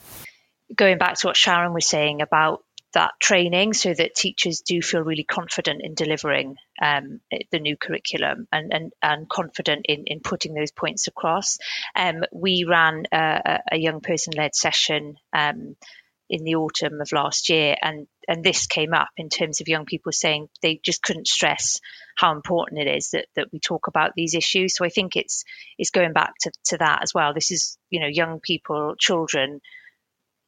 Going 0.75 0.99
back 0.99 1.17
to 1.17 1.26
what 1.26 1.37
Sharron 1.37 1.75
was 1.75 1.87
saying 1.87 2.23
about 2.23 2.62
that 2.92 3.12
training 3.20 3.73
so 3.73 3.94
that 3.94 4.14
teachers 4.14 4.61
do 4.61 4.82
feel 4.82 5.02
really 5.02 5.25
confident 5.25 5.80
in 5.82 5.94
delivering 5.94 6.56
um, 6.82 7.20
the 7.52 7.61
new 7.61 7.76
curriculum 7.76 8.49
and, 8.50 8.73
and, 8.73 8.92
and 9.02 9.28
confident 9.28 9.87
in, 9.88 10.04
in 10.06 10.20
putting 10.20 10.54
those 10.54 10.73
points 10.73 11.06
across. 11.06 11.59
Um, 11.94 12.25
we 12.32 12.64
ran 12.68 13.04
a, 13.12 13.61
a 13.73 13.78
young 13.78 14.00
person 14.00 14.32
led 14.37 14.54
session 14.54 15.16
um, 15.32 15.76
in 16.28 16.44
the 16.44 16.54
autumn 16.54 17.00
of 17.00 17.12
last 17.12 17.49
year, 17.49 17.75
and, 17.82 18.06
and 18.28 18.44
this 18.44 18.66
came 18.66 18.94
up 18.94 19.09
in 19.16 19.28
terms 19.28 19.61
of 19.61 19.68
young 19.68 19.85
people 19.85 20.12
saying 20.12 20.49
they 20.62 20.80
just 20.85 21.02
couldn't 21.02 21.26
stress 21.26 21.80
how 22.16 22.32
important 22.32 22.80
it 22.80 22.97
is 22.97 23.11
that, 23.11 23.26
that 23.35 23.49
we 23.52 23.59
talk 23.59 23.87
about 23.88 24.12
these 24.14 24.35
issues. 24.35 24.76
So 24.76 24.85
I 24.85 24.90
think 24.90 25.16
it's 25.16 25.44
it's 25.78 25.90
going 25.90 26.12
back 26.12 26.35
to, 26.42 26.52
to 26.66 26.78
that 26.78 27.02
as 27.02 27.12
well. 27.14 27.35
This 27.35 27.50
is 27.50 27.78
you 27.88 27.99
know 27.99 28.06
young 28.06 28.40
people, 28.40 28.94
children 28.99 29.61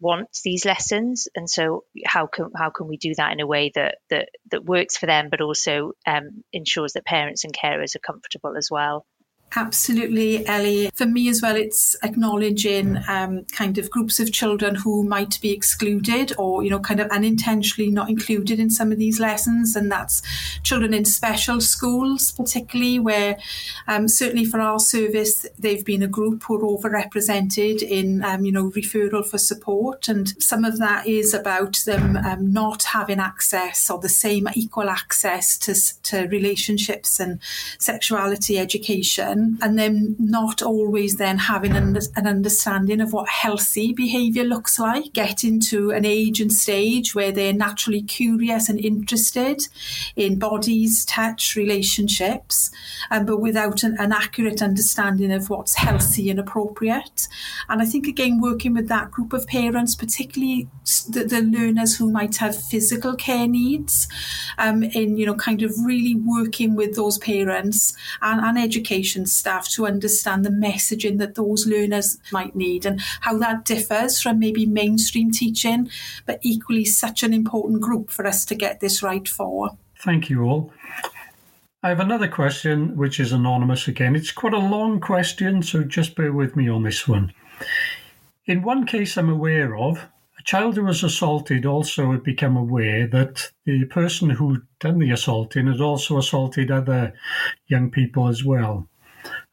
want 0.02 0.28
these 0.44 0.64
lessons 0.64 1.28
and 1.36 1.48
so 1.48 1.84
how 2.04 2.26
can 2.26 2.50
how 2.56 2.70
can 2.70 2.88
we 2.88 2.96
do 2.96 3.14
that 3.16 3.32
in 3.32 3.40
a 3.40 3.46
way 3.46 3.70
that 3.74 3.96
that 4.10 4.28
that 4.50 4.64
works 4.64 4.96
for 4.96 5.06
them 5.06 5.28
but 5.30 5.40
also 5.40 5.92
um, 6.06 6.42
ensures 6.52 6.94
that 6.94 7.04
parents 7.06 7.44
and 7.44 7.56
carers 7.56 7.94
are 7.94 8.00
comfortable 8.00 8.56
as 8.56 8.68
well 8.70 9.06
Absolutely, 9.54 10.46
Ellie. 10.46 10.90
For 10.94 11.04
me 11.04 11.28
as 11.28 11.42
well, 11.42 11.56
it's 11.56 11.94
acknowledging 12.02 12.98
um, 13.06 13.44
kind 13.52 13.76
of 13.76 13.90
groups 13.90 14.18
of 14.18 14.32
children 14.32 14.74
who 14.74 15.02
might 15.02 15.38
be 15.42 15.52
excluded 15.52 16.32
or, 16.38 16.62
you 16.62 16.70
know, 16.70 16.78
kind 16.78 17.00
of 17.00 17.10
unintentionally 17.10 17.90
not 17.90 18.08
included 18.08 18.58
in 18.58 18.70
some 18.70 18.90
of 18.92 18.98
these 18.98 19.20
lessons. 19.20 19.76
And 19.76 19.92
that's 19.92 20.22
children 20.62 20.94
in 20.94 21.04
special 21.04 21.60
schools, 21.60 22.30
particularly 22.30 22.98
where 22.98 23.36
um, 23.88 24.08
certainly 24.08 24.46
for 24.46 24.58
our 24.58 24.78
service, 24.78 25.44
they've 25.58 25.84
been 25.84 26.02
a 26.02 26.08
group 26.08 26.44
who 26.44 26.56
are 26.56 26.78
overrepresented 26.78 27.82
in, 27.82 28.24
um, 28.24 28.46
you 28.46 28.52
know, 28.52 28.70
referral 28.70 29.26
for 29.26 29.36
support. 29.36 30.08
And 30.08 30.42
some 30.42 30.64
of 30.64 30.78
that 30.78 31.06
is 31.06 31.34
about 31.34 31.82
them 31.84 32.16
um, 32.16 32.54
not 32.54 32.84
having 32.84 33.20
access 33.20 33.90
or 33.90 33.98
the 33.98 34.08
same 34.08 34.48
equal 34.54 34.88
access 34.88 35.58
to, 35.58 35.74
to 36.04 36.26
relationships 36.28 37.20
and 37.20 37.38
sexuality 37.78 38.58
education 38.58 39.41
and 39.62 39.78
then 39.78 40.16
not 40.18 40.62
always 40.62 41.16
then 41.16 41.38
having 41.38 41.74
an, 41.76 41.96
an 42.16 42.26
understanding 42.26 43.00
of 43.00 43.12
what 43.12 43.28
healthy 43.28 43.92
behaviour 43.92 44.44
looks 44.44 44.78
like, 44.78 45.12
getting 45.12 45.60
to 45.60 45.90
an 45.90 46.04
age 46.04 46.40
and 46.40 46.52
stage 46.52 47.14
where 47.14 47.32
they're 47.32 47.52
naturally 47.52 48.02
curious 48.02 48.68
and 48.68 48.78
interested 48.78 49.68
in 50.16 50.38
bodies, 50.38 51.04
touch, 51.04 51.56
relationships, 51.56 52.70
um, 53.10 53.26
but 53.26 53.40
without 53.40 53.82
an, 53.82 53.96
an 53.98 54.12
accurate 54.12 54.62
understanding 54.62 55.32
of 55.32 55.50
what's 55.50 55.74
healthy 55.74 56.30
and 56.30 56.40
appropriate. 56.40 57.28
And 57.68 57.82
I 57.82 57.84
think, 57.84 58.06
again, 58.06 58.40
working 58.40 58.74
with 58.74 58.88
that 58.88 59.10
group 59.10 59.32
of 59.32 59.46
parents, 59.46 59.94
particularly 59.94 60.68
the, 61.08 61.24
the 61.24 61.42
learners 61.42 61.96
who 61.96 62.10
might 62.10 62.36
have 62.36 62.60
physical 62.60 63.14
care 63.16 63.48
needs, 63.48 64.08
um, 64.58 64.82
in, 64.82 65.16
you 65.16 65.26
know, 65.26 65.34
kind 65.34 65.62
of 65.62 65.72
really 65.84 66.14
working 66.14 66.74
with 66.74 66.94
those 66.96 67.18
parents 67.18 67.94
and, 68.20 68.40
and 68.40 68.58
education 68.58 69.26
staff 69.32 69.68
to 69.70 69.86
understand 69.86 70.44
the 70.44 70.50
messaging 70.50 71.18
that 71.18 71.34
those 71.34 71.66
learners 71.66 72.18
might 72.32 72.54
need 72.54 72.86
and 72.86 73.00
how 73.22 73.38
that 73.38 73.64
differs 73.64 74.20
from 74.20 74.38
maybe 74.38 74.66
mainstream 74.66 75.30
teaching, 75.30 75.90
but 76.26 76.38
equally 76.42 76.84
such 76.84 77.22
an 77.22 77.32
important 77.32 77.80
group 77.80 78.10
for 78.10 78.26
us 78.26 78.44
to 78.44 78.54
get 78.54 78.80
this 78.80 79.02
right 79.02 79.28
for. 79.28 79.70
Thank 79.98 80.30
you 80.30 80.42
all. 80.42 80.72
I 81.84 81.88
have 81.88 82.00
another 82.00 82.28
question, 82.28 82.96
which 82.96 83.18
is 83.18 83.32
anonymous 83.32 83.88
again. 83.88 84.14
It's 84.14 84.30
quite 84.30 84.54
a 84.54 84.58
long 84.58 85.00
question, 85.00 85.62
so 85.62 85.82
just 85.82 86.14
bear 86.14 86.32
with 86.32 86.54
me 86.54 86.68
on 86.68 86.84
this 86.84 87.08
one. 87.08 87.32
In 88.46 88.62
one 88.62 88.86
case 88.86 89.16
I'm 89.16 89.28
aware 89.28 89.76
of, 89.76 89.98
a 90.38 90.44
child 90.44 90.76
who 90.76 90.84
was 90.84 91.04
assaulted 91.04 91.66
also 91.66 92.10
had 92.10 92.24
become 92.24 92.56
aware 92.56 93.06
that 93.06 93.50
the 93.64 93.84
person 93.84 94.30
who'd 94.30 94.66
done 94.80 94.98
the 94.98 95.12
assaulting 95.12 95.68
had 95.68 95.80
also 95.80 96.18
assaulted 96.18 96.70
other 96.70 97.14
young 97.68 97.90
people 97.90 98.26
as 98.26 98.44
well. 98.44 98.88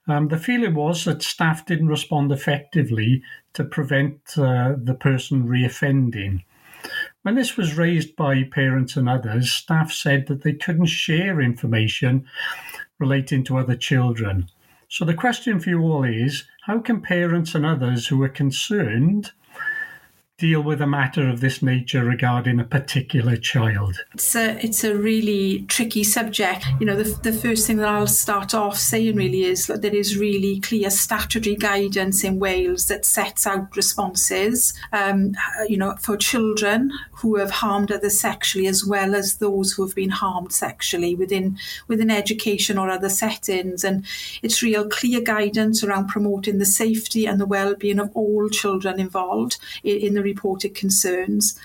Um, 0.09 0.29
the 0.29 0.37
feeling 0.37 0.73
was 0.73 1.05
that 1.05 1.21
staff 1.21 1.65
didn't 1.65 1.87
respond 1.87 2.31
effectively 2.31 3.21
to 3.53 3.63
prevent 3.63 4.19
uh, 4.37 4.73
the 4.75 4.97
person 4.99 5.47
reoffending. 5.47 6.43
When 7.21 7.35
this 7.35 7.57
was 7.57 7.77
raised 7.77 8.15
by 8.15 8.43
parents 8.43 8.95
and 8.95 9.07
others, 9.07 9.51
staff 9.51 9.91
said 9.91 10.27
that 10.27 10.43
they 10.43 10.53
couldn't 10.53 10.87
share 10.87 11.39
information 11.39 12.25
relating 12.97 13.43
to 13.45 13.57
other 13.57 13.75
children. 13.75 14.47
So 14.87 15.05
the 15.05 15.13
question 15.13 15.59
for 15.59 15.69
you 15.69 15.81
all 15.81 16.03
is 16.03 16.45
how 16.65 16.79
can 16.79 17.01
parents 17.01 17.53
and 17.53 17.65
others 17.65 18.07
who 18.07 18.21
are 18.23 18.29
concerned 18.29 19.31
deal 20.39 20.61
with 20.61 20.81
a 20.81 20.87
matter 20.87 21.27
of 21.29 21.41
this 21.41 21.61
nature 21.61 22.03
regarding 22.03 22.59
a 22.59 22.63
particular 22.63 23.35
child? 23.35 23.97
It's 24.13 24.35
a, 24.35 24.63
it's 24.65 24.83
a 24.83 24.95
really 24.95 25.65
tricky 25.67 26.03
subject. 26.03 26.65
You 26.79 26.85
know, 26.85 26.95
the, 26.95 27.19
the 27.21 27.33
first 27.33 27.67
thing 27.67 27.77
that 27.77 27.87
I'll 27.87 28.07
start 28.07 28.53
off 28.53 28.77
saying 28.77 29.15
really 29.15 29.43
is 29.43 29.67
that 29.67 29.81
there 29.81 29.95
is 29.95 30.17
really 30.17 30.59
clear 30.59 30.89
statutory 30.89 31.55
guidance 31.55 32.23
in 32.23 32.39
Wales 32.39 32.87
that 32.87 33.05
sets 33.05 33.45
out 33.45 33.75
responses, 33.75 34.73
um, 34.93 35.35
you 35.67 35.77
know, 35.77 35.95
for 35.99 36.17
children 36.17 36.91
who 37.11 37.35
have 37.35 37.51
harmed 37.51 37.91
others 37.91 38.19
sexually 38.19 38.65
as 38.65 38.85
well 38.85 39.13
as 39.13 39.37
those 39.37 39.73
who 39.73 39.85
have 39.85 39.95
been 39.95 40.09
harmed 40.09 40.53
sexually 40.53 41.15
within 41.15 41.57
within 41.87 42.09
education 42.09 42.77
or 42.77 42.89
other 42.89 43.09
settings. 43.09 43.83
And 43.83 44.05
it's 44.41 44.63
real 44.63 44.87
clear 44.87 45.21
guidance 45.21 45.83
around 45.83 46.07
promoting 46.07 46.59
the 46.59 46.65
safety 46.65 47.25
and 47.25 47.39
the 47.39 47.45
well-being 47.45 47.99
of 47.99 48.09
all 48.13 48.47
children 48.49 48.99
involved 48.99 49.57
in, 49.83 49.97
in 49.97 50.13
the 50.13 50.23
reported 50.29 50.75
concerns. 50.75 51.59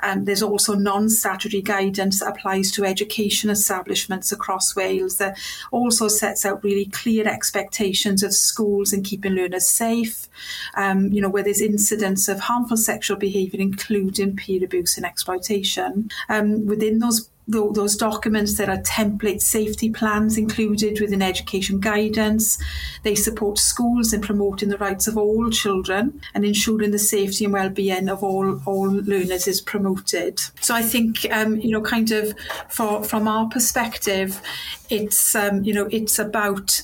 And 0.00 0.26
there's 0.26 0.42
also 0.42 0.74
non-statutory 0.74 1.62
guidance 1.62 2.20
that 2.20 2.28
applies 2.28 2.70
to 2.72 2.84
education 2.84 3.50
establishments 3.50 4.30
across 4.30 4.76
Wales 4.76 5.16
that 5.16 5.36
also 5.72 6.08
sets 6.08 6.46
out 6.46 6.62
really 6.62 6.86
clear 6.86 7.26
expectations 7.26 8.22
of 8.22 8.32
schools 8.32 8.92
in 8.92 9.02
keeping 9.02 9.32
learners 9.32 9.66
safe, 9.66 10.28
um, 10.76 11.08
you 11.08 11.20
know, 11.20 11.28
where 11.28 11.42
there's 11.42 11.60
incidents 11.60 12.28
of 12.28 12.38
harmful 12.40 12.76
sexual 12.76 13.16
behaviour, 13.16 13.60
including 13.60 14.36
peer 14.36 14.64
abuse 14.64 14.96
and 14.96 15.04
exploitation. 15.04 16.10
Um, 16.28 16.66
within 16.66 17.00
those 17.00 17.28
those 17.48 17.96
documents 17.96 18.56
there 18.56 18.70
are 18.70 18.82
template 18.82 19.40
safety 19.40 19.90
plans 19.90 20.36
included 20.36 21.00
within 21.00 21.22
education 21.22 21.80
guidance. 21.80 22.58
They 23.02 23.14
support 23.14 23.58
schools 23.58 24.12
in 24.12 24.20
promoting 24.20 24.68
the 24.68 24.78
rights 24.78 25.08
of 25.08 25.16
all 25.16 25.50
children 25.50 26.20
and 26.34 26.44
ensuring 26.44 26.90
the 26.90 26.98
safety 26.98 27.44
and 27.44 27.54
well-being 27.54 28.08
of 28.08 28.22
all 28.22 28.60
all 28.66 28.90
learners 28.90 29.48
is 29.48 29.60
promoted. 29.60 30.40
So 30.60 30.74
I 30.74 30.82
think 30.82 31.26
um, 31.32 31.56
you 31.56 31.70
know 31.70 31.80
kind 31.80 32.10
of 32.12 32.34
for 32.68 33.02
from 33.02 33.26
our 33.26 33.48
perspective 33.48 34.40
it's 34.90 35.34
um, 35.34 35.64
you 35.64 35.74
know 35.74 35.88
it's 35.90 36.18
about 36.18 36.82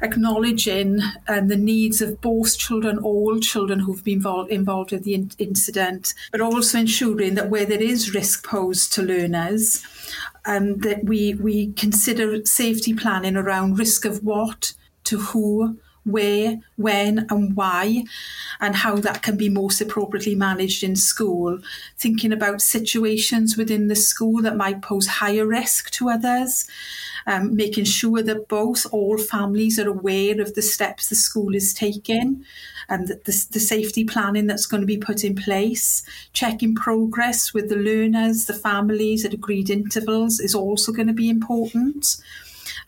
acknowledging 0.00 1.00
um, 1.28 1.48
the 1.48 1.56
needs 1.56 2.02
of 2.02 2.20
both 2.20 2.58
children, 2.58 2.98
all 2.98 3.38
children 3.40 3.80
who've 3.80 4.04
been 4.04 4.14
involved 4.14 4.50
involved 4.50 4.92
in 4.92 5.02
the 5.02 5.14
in- 5.14 5.30
incident, 5.38 6.14
but 6.30 6.40
also 6.40 6.78
ensuring 6.78 7.34
that 7.34 7.50
where 7.50 7.66
there 7.66 7.82
is 7.82 8.14
risk 8.14 8.46
posed 8.46 8.92
to 8.92 9.02
learners, 9.02 9.84
um, 10.44 10.78
that 10.78 11.04
we 11.04 11.34
we 11.34 11.72
consider 11.72 12.44
safety 12.44 12.94
planning 12.94 13.36
around 13.36 13.78
risk 13.78 14.04
of 14.04 14.22
what 14.22 14.74
to 15.04 15.18
who 15.18 15.78
where, 16.04 16.58
when, 16.76 17.26
and 17.30 17.54
why, 17.54 18.04
and 18.60 18.76
how 18.76 18.96
that 18.96 19.22
can 19.22 19.36
be 19.36 19.48
most 19.48 19.80
appropriately 19.80 20.34
managed 20.34 20.82
in 20.82 20.96
school. 20.96 21.58
Thinking 21.96 22.32
about 22.32 22.60
situations 22.60 23.56
within 23.56 23.88
the 23.88 23.96
school 23.96 24.42
that 24.42 24.56
might 24.56 24.82
pose 24.82 25.06
higher 25.06 25.46
risk 25.46 25.90
to 25.92 26.10
others, 26.10 26.66
um, 27.26 27.54
making 27.54 27.84
sure 27.84 28.22
that 28.22 28.48
both 28.48 28.86
all 28.92 29.18
families 29.18 29.78
are 29.78 29.88
aware 29.88 30.40
of 30.40 30.54
the 30.54 30.62
steps 30.62 31.08
the 31.08 31.14
school 31.14 31.54
is 31.54 31.74
taking 31.74 32.44
and 32.88 33.08
the, 33.08 33.14
the, 33.24 33.46
the 33.52 33.60
safety 33.60 34.04
planning 34.04 34.46
that's 34.46 34.66
going 34.66 34.80
to 34.80 34.86
be 34.86 34.98
put 34.98 35.24
in 35.24 35.34
place. 35.34 36.02
Checking 36.32 36.74
progress 36.74 37.54
with 37.54 37.68
the 37.68 37.76
learners, 37.76 38.46
the 38.46 38.54
families 38.54 39.24
at 39.24 39.34
agreed 39.34 39.70
intervals 39.70 40.40
is 40.40 40.54
also 40.54 40.92
going 40.92 41.08
to 41.08 41.14
be 41.14 41.30
important 41.30 42.16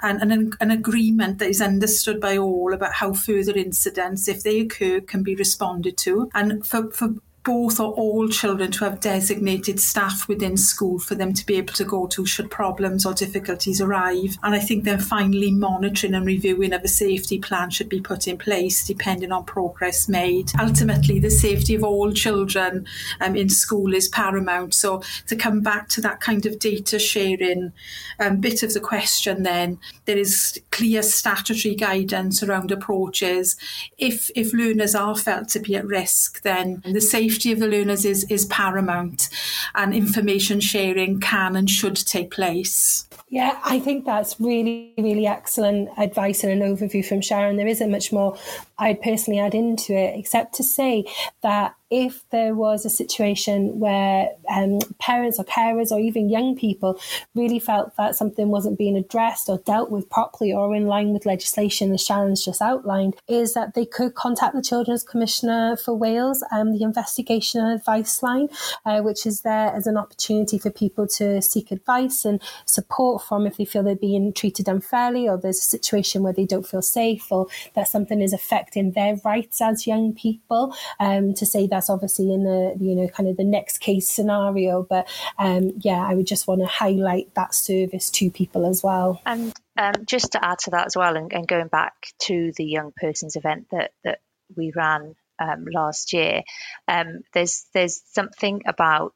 and 0.00 0.33
an, 0.33 0.53
an 0.61 0.71
agreement 0.71 1.38
that 1.38 1.49
is 1.49 1.62
understood 1.62 2.21
by 2.21 2.37
all 2.37 2.75
about 2.75 2.95
how 2.95 3.12
further 3.12 3.53
incidents, 3.57 4.29
if 4.29 4.43
they 4.43 4.61
occur, 4.61 5.00
can 5.00 5.23
be 5.23 5.35
responded 5.35 5.97
to. 5.99 6.31
And 6.35 6.67
for, 6.67 6.91
for 6.91 7.14
both 7.45 7.79
or 7.79 7.93
all 7.93 8.27
children 8.29 8.73
to 8.73 8.85
have 8.85 9.01
designated 9.01 9.79
staff 9.79 10.27
within 10.29 10.57
school 10.57 10.99
for 10.99 11.15
them 11.15 11.35
to 11.35 11.45
be 11.45 11.57
able 11.57 11.75
to 11.75 11.85
go 11.85 12.07
to 12.07 12.25
should 12.25 12.51
problems 12.51 13.05
or 13.05 13.13
difficulties 13.13 13.83
arrive. 13.83 14.37
And 14.43 14.55
I 14.55 14.59
think 14.59 14.85
then 14.85 14.99
finally 14.99 15.51
monitoring 15.51 16.15
and 16.15 16.25
reviewing 16.25 16.73
of 16.73 16.83
a 16.83 16.89
safety 16.89 17.39
plan 17.39 17.69
should 17.69 17.91
be 17.91 18.01
put 18.01 18.27
in 18.27 18.39
place 18.39 18.87
depending 18.87 19.31
on 19.31 19.45
progress 19.45 20.09
made. 20.09 20.53
Ultimately, 20.59 21.19
the 21.19 21.31
safety 21.31 21.75
of 21.75 21.85
all 21.85 22.13
children 22.13 22.87
um, 23.21 23.37
in 23.37 23.51
school 23.51 23.95
is 23.95 24.09
paramount. 24.09 24.73
So 24.73 25.03
to 25.27 25.37
come 25.37 25.61
back 25.61 25.89
to 25.91 26.01
that 26.01 26.21
kind 26.21 26.47
of 26.47 26.59
data 26.59 26.99
sharing 26.99 27.73
um, 28.21 28.41
bit 28.41 28.63
of 28.63 28.73
the 28.73 28.81
question 28.81 29.43
then, 29.43 29.79
there 30.07 30.19
is 30.19 30.59
clear 30.71 31.03
statutory 31.03 31.75
guidance 31.75 32.43
around 32.43 32.73
approaches. 32.73 33.57
If, 33.99 34.31
if 34.35 34.55
learners 34.55 34.95
are 34.95 35.17
felt 35.17 35.51
to 35.51 35.61
be 35.61 35.77
at 35.77 35.87
risk, 35.87 36.41
then 36.43 36.83
the 36.87 37.03
safe 37.03 37.34
safety 37.35 37.50
of 37.50 37.59
the 37.59 37.67
learners 37.67 38.05
is, 38.05 38.25
is 38.31 38.47
paramount 38.47 39.29
and 39.75 39.93
information 39.93 40.61
sharing 40.61 41.19
can 41.19 41.57
and 41.57 41.69
should 41.69 41.97
take 41.97 42.31
place. 42.31 43.09
Yeah, 43.29 43.59
I 43.64 43.81
think 43.81 44.05
that's 44.05 44.38
really, 44.38 44.95
really 44.97 45.26
excellent 45.26 45.88
advice 45.99 46.45
and 46.45 46.53
an 46.53 46.76
overview 46.76 47.05
from 47.05 47.21
Sharron. 47.21 47.57
There 47.57 47.67
isn't 47.67 47.91
much 47.91 48.12
more 48.12 48.38
I'd 48.78 49.00
personally 49.00 49.38
add 49.38 49.54
into 49.54 49.95
it, 49.95 50.19
except 50.19 50.54
to 50.57 50.64
say 50.64 51.04
that 51.43 51.75
if 51.90 52.28
there 52.31 52.57
was 52.57 52.85
a 52.85 52.90
situation 52.90 53.78
where 53.78 54.31
um, 54.52 54.81
parents 54.99 55.38
or 55.38 55.45
carers 55.45 55.93
or 55.93 56.00
even 56.00 56.28
young 56.28 56.57
people 56.57 56.99
really 57.37 57.61
felt 57.61 57.97
that 57.97 58.16
something 58.16 58.49
wasn't 58.49 58.76
being 58.76 58.97
addressed 58.97 59.49
or 59.49 59.59
dealt 59.59 59.93
with 59.93 60.11
properly 60.11 60.52
or 60.52 60.75
in 60.75 60.87
line 60.87 61.12
with 61.12 61.25
legislation, 61.25 61.93
as 61.93 62.04
Sharron's 62.04 62.45
just 62.45 62.61
outlined, 62.61 63.14
is 63.28 63.54
that 63.54 63.75
they 63.75 63.87
could 63.87 64.16
contact 64.16 64.57
the 64.57 64.62
Children's 64.62 65.04
Commissioner 65.04 65.76
for 65.76 65.95
Wales, 65.95 66.43
um, 66.50 66.73
the 66.73 66.83
investigation 66.83 67.61
and 67.61 67.78
advice 67.78 68.25
line, 68.25 68.49
uh, 68.85 69.00
which 69.00 69.25
is 69.25 69.43
there 69.43 69.69
as 69.69 69.87
an 69.87 69.97
opportunity 69.97 70.59
for 70.59 70.71
people 70.71 71.07
to 71.07 71.40
seek 71.40 71.71
advice 71.71 72.25
and 72.25 72.43
support 72.64 73.23
from 73.23 73.47
if 73.47 73.57
they 73.57 73.64
feel 73.64 73.85
they're 73.85 73.95
being 73.95 74.33
treated 74.33 74.66
unfairly 74.66 75.28
or 75.28 75.37
there's 75.37 75.59
a 75.59 75.62
situation 75.62 76.25
where 76.25 76.33
they 76.33 76.45
don't 76.45 76.66
feel 76.66 76.83
safe 76.83 77.31
or 77.31 77.47
that 77.75 77.87
something 77.87 78.21
is 78.21 78.33
affecting 78.33 78.63
their 78.73 79.16
rights 79.25 79.61
as 79.61 79.87
young 79.87 80.14
people. 80.14 80.75
Um, 81.00 81.35
to 81.35 81.47
say 81.47 81.66
that's 81.66 81.90
obviously 81.90 82.33
in 82.33 82.44
the 82.44 82.76
you 82.80 82.94
know 82.94 83.09
kind 83.09 83.28
of 83.28 83.37
the 83.37 83.44
next 83.44 83.78
case 83.78 84.09
scenario, 84.09 84.83
but 84.83 85.09
um, 85.38 85.73
yeah, 85.80 86.04
I 86.04 86.14
would 86.14 86.26
just 86.26 86.47
want 86.47 86.61
to 86.61 86.66
highlight 86.66 87.35
that 87.35 87.54
service 87.54 88.11
to 88.11 88.30
people 88.30 88.66
as 88.66 88.83
well. 88.83 89.21
And 89.26 89.52
um, 89.76 89.94
just 90.06 90.33
to 90.33 90.44
add 90.44 90.59
to 90.61 90.71
that 90.71 90.87
as 90.87 90.97
well, 90.97 91.16
and, 91.16 91.33
and, 91.33 91.49
going 91.49 91.68
back 91.68 91.94
to 92.21 92.52
the 92.56 92.64
young 92.64 92.92
persons 92.97 93.37
event 93.37 93.66
that 93.71 93.92
that 94.04 94.21
we 94.56 94.73
ran 94.75 95.14
um, 95.38 95.66
last 95.73 96.12
year, 96.12 96.42
um, 96.88 97.21
there's 97.33 97.66
there's 97.75 98.02
something 98.12 98.62
about 98.66 99.14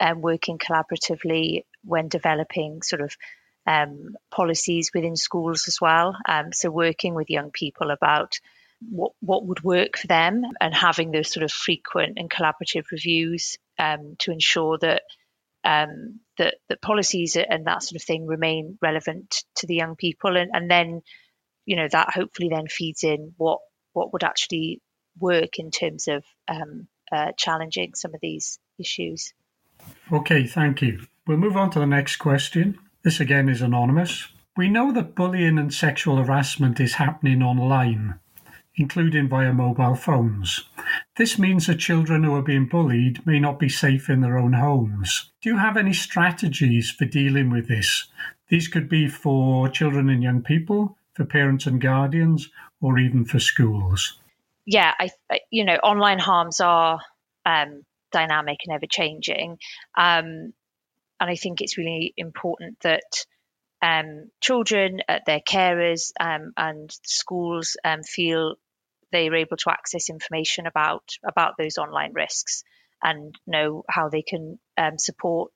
um, 0.00 0.20
working 0.20 0.58
collaboratively 0.58 1.64
when 1.84 2.08
developing 2.08 2.82
sort 2.82 3.02
of 3.02 3.16
um, 3.66 4.16
policies 4.30 4.90
within 4.94 5.16
schools 5.16 5.68
as 5.68 5.80
well. 5.80 6.16
Um, 6.28 6.52
so 6.52 6.70
working 6.70 7.14
with 7.14 7.30
young 7.30 7.50
people 7.50 7.90
about 7.90 8.38
what 8.80 9.12
what 9.20 9.46
would 9.46 9.62
work 9.62 9.96
for 9.96 10.06
them 10.06 10.42
and 10.60 10.74
having 10.74 11.10
those 11.10 11.32
sort 11.32 11.44
of 11.44 11.52
frequent 11.52 12.18
and 12.18 12.30
collaborative 12.30 12.84
reviews 12.90 13.56
um, 13.78 14.16
to 14.18 14.30
ensure 14.30 14.78
that 14.78 15.02
um, 15.64 16.20
that 16.38 16.56
that 16.68 16.82
policies 16.82 17.36
and 17.36 17.66
that 17.66 17.82
sort 17.82 18.00
of 18.00 18.06
thing 18.06 18.26
remain 18.26 18.78
relevant 18.82 19.44
to 19.56 19.66
the 19.66 19.74
young 19.74 19.96
people 19.96 20.36
and, 20.36 20.50
and 20.52 20.70
then 20.70 21.02
you 21.64 21.76
know 21.76 21.88
that 21.90 22.12
hopefully 22.12 22.48
then 22.50 22.66
feeds 22.66 23.04
in 23.04 23.32
what 23.36 23.60
what 23.92 24.12
would 24.12 24.24
actually 24.24 24.80
work 25.18 25.58
in 25.58 25.70
terms 25.70 26.08
of 26.08 26.24
um, 26.48 26.88
uh, 27.12 27.32
challenging 27.36 27.94
some 27.94 28.14
of 28.14 28.20
these 28.20 28.58
issues. 28.78 29.32
Okay, 30.12 30.46
thank 30.46 30.82
you. 30.82 31.06
We'll 31.26 31.38
move 31.38 31.56
on 31.56 31.70
to 31.70 31.78
the 31.78 31.86
next 31.86 32.16
question. 32.16 32.78
This 33.02 33.20
again 33.20 33.48
is 33.48 33.62
anonymous. 33.62 34.28
We 34.56 34.68
know 34.68 34.92
that 34.92 35.14
bullying 35.14 35.58
and 35.58 35.72
sexual 35.72 36.16
harassment 36.16 36.80
is 36.80 36.94
happening 36.94 37.42
online, 37.42 38.20
including 38.76 39.28
via 39.28 39.52
mobile 39.52 39.94
phones. 39.94 40.64
This 41.16 41.38
means 41.38 41.66
that 41.66 41.76
children 41.76 42.24
who 42.24 42.34
are 42.34 42.42
being 42.42 42.66
bullied 42.66 43.24
may 43.26 43.38
not 43.38 43.58
be 43.58 43.68
safe 43.68 44.08
in 44.08 44.20
their 44.20 44.38
own 44.38 44.52
homes. 44.52 45.30
Do 45.42 45.50
you 45.50 45.58
have 45.58 45.76
any 45.76 45.92
strategies 45.92 46.90
for 46.90 47.04
dealing 47.04 47.50
with 47.50 47.68
this? 47.68 48.06
These 48.48 48.68
could 48.68 48.88
be 48.88 49.08
for 49.08 49.68
children 49.68 50.08
and 50.08 50.22
young 50.22 50.42
people, 50.42 50.98
for 51.14 51.24
parents 51.24 51.66
and 51.66 51.80
guardians, 51.80 52.50
or 52.80 52.98
even 52.98 53.24
for 53.24 53.38
schools. 53.38 54.18
Yeah, 54.66 54.92
I, 54.98 55.10
you 55.50 55.64
know, 55.64 55.76
online 55.76 56.18
harms 56.18 56.60
are 56.60 56.98
um, 57.46 57.82
dynamic 58.12 58.58
and 58.66 58.74
ever 58.74 58.86
changing. 58.90 59.58
Um, 59.96 60.52
and 61.20 61.30
I 61.30 61.36
think 61.36 61.60
it's 61.60 61.78
really 61.78 62.12
important 62.16 62.80
that 62.80 63.02
um, 63.84 64.30
children, 64.40 65.00
uh, 65.08 65.18
their 65.26 65.40
carers, 65.40 66.12
um, 66.18 66.52
and 66.56 66.90
schools 67.02 67.76
um, 67.84 68.02
feel 68.02 68.54
they're 69.12 69.34
able 69.34 69.58
to 69.58 69.70
access 69.70 70.08
information 70.08 70.66
about 70.66 71.04
about 71.22 71.54
those 71.58 71.76
online 71.78 72.12
risks 72.14 72.64
and 73.02 73.34
know 73.46 73.84
how 73.88 74.08
they 74.08 74.22
can 74.22 74.58
um, 74.78 74.96
support 74.98 75.52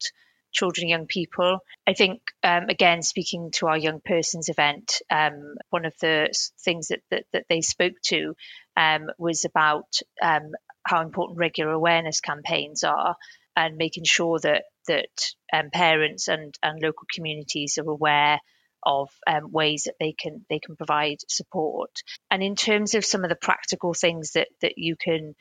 children 0.52 0.84
and 0.84 0.90
young 0.90 1.06
people. 1.06 1.58
I 1.86 1.94
think, 1.94 2.20
um, 2.42 2.66
again, 2.68 3.02
speaking 3.02 3.50
to 3.52 3.66
our 3.68 3.78
young 3.78 4.00
persons 4.00 4.48
event, 4.48 5.00
um, 5.10 5.54
one 5.70 5.86
of 5.86 5.94
the 6.00 6.28
things 6.60 6.88
that, 6.88 7.00
that, 7.10 7.24
that 7.32 7.44
they 7.48 7.60
spoke 7.62 7.94
to 8.06 8.34
um, 8.76 9.06
was 9.18 9.44
about 9.44 9.88
um, 10.22 10.52
how 10.82 11.02
important 11.02 11.38
regular 11.38 11.72
awareness 11.72 12.20
campaigns 12.20 12.84
are 12.84 13.16
and 13.58 13.76
making 13.76 14.04
sure 14.04 14.38
that 14.38 14.62
that 14.86 15.34
um, 15.52 15.70
parents 15.72 16.28
and, 16.28 16.54
and 16.62 16.80
local 16.80 17.06
communities 17.12 17.76
are 17.76 17.90
aware 17.90 18.38
of 18.84 19.10
um, 19.26 19.50
ways 19.50 19.82
that 19.84 19.96
they 19.98 20.12
can 20.12 20.46
they 20.48 20.60
can 20.60 20.76
provide 20.76 21.16
support. 21.28 21.90
And 22.30 22.40
in 22.40 22.54
terms 22.54 22.94
of 22.94 23.04
some 23.04 23.24
of 23.24 23.30
the 23.30 23.36
practical 23.36 23.94
things 23.94 24.32
that 24.32 24.46
that 24.62 24.74
you 24.76 24.94
can 24.96 25.34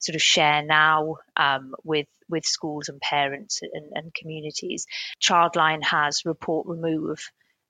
sort 0.00 0.16
of 0.16 0.22
share 0.22 0.62
now 0.62 1.16
um, 1.36 1.74
with 1.82 2.08
with 2.28 2.44
schools 2.44 2.90
and 2.90 3.00
parents 3.00 3.60
and, 3.62 3.92
and 3.94 4.14
communities, 4.14 4.86
Childline 5.20 5.82
has 5.82 6.26
report 6.26 6.66
remove. 6.68 7.20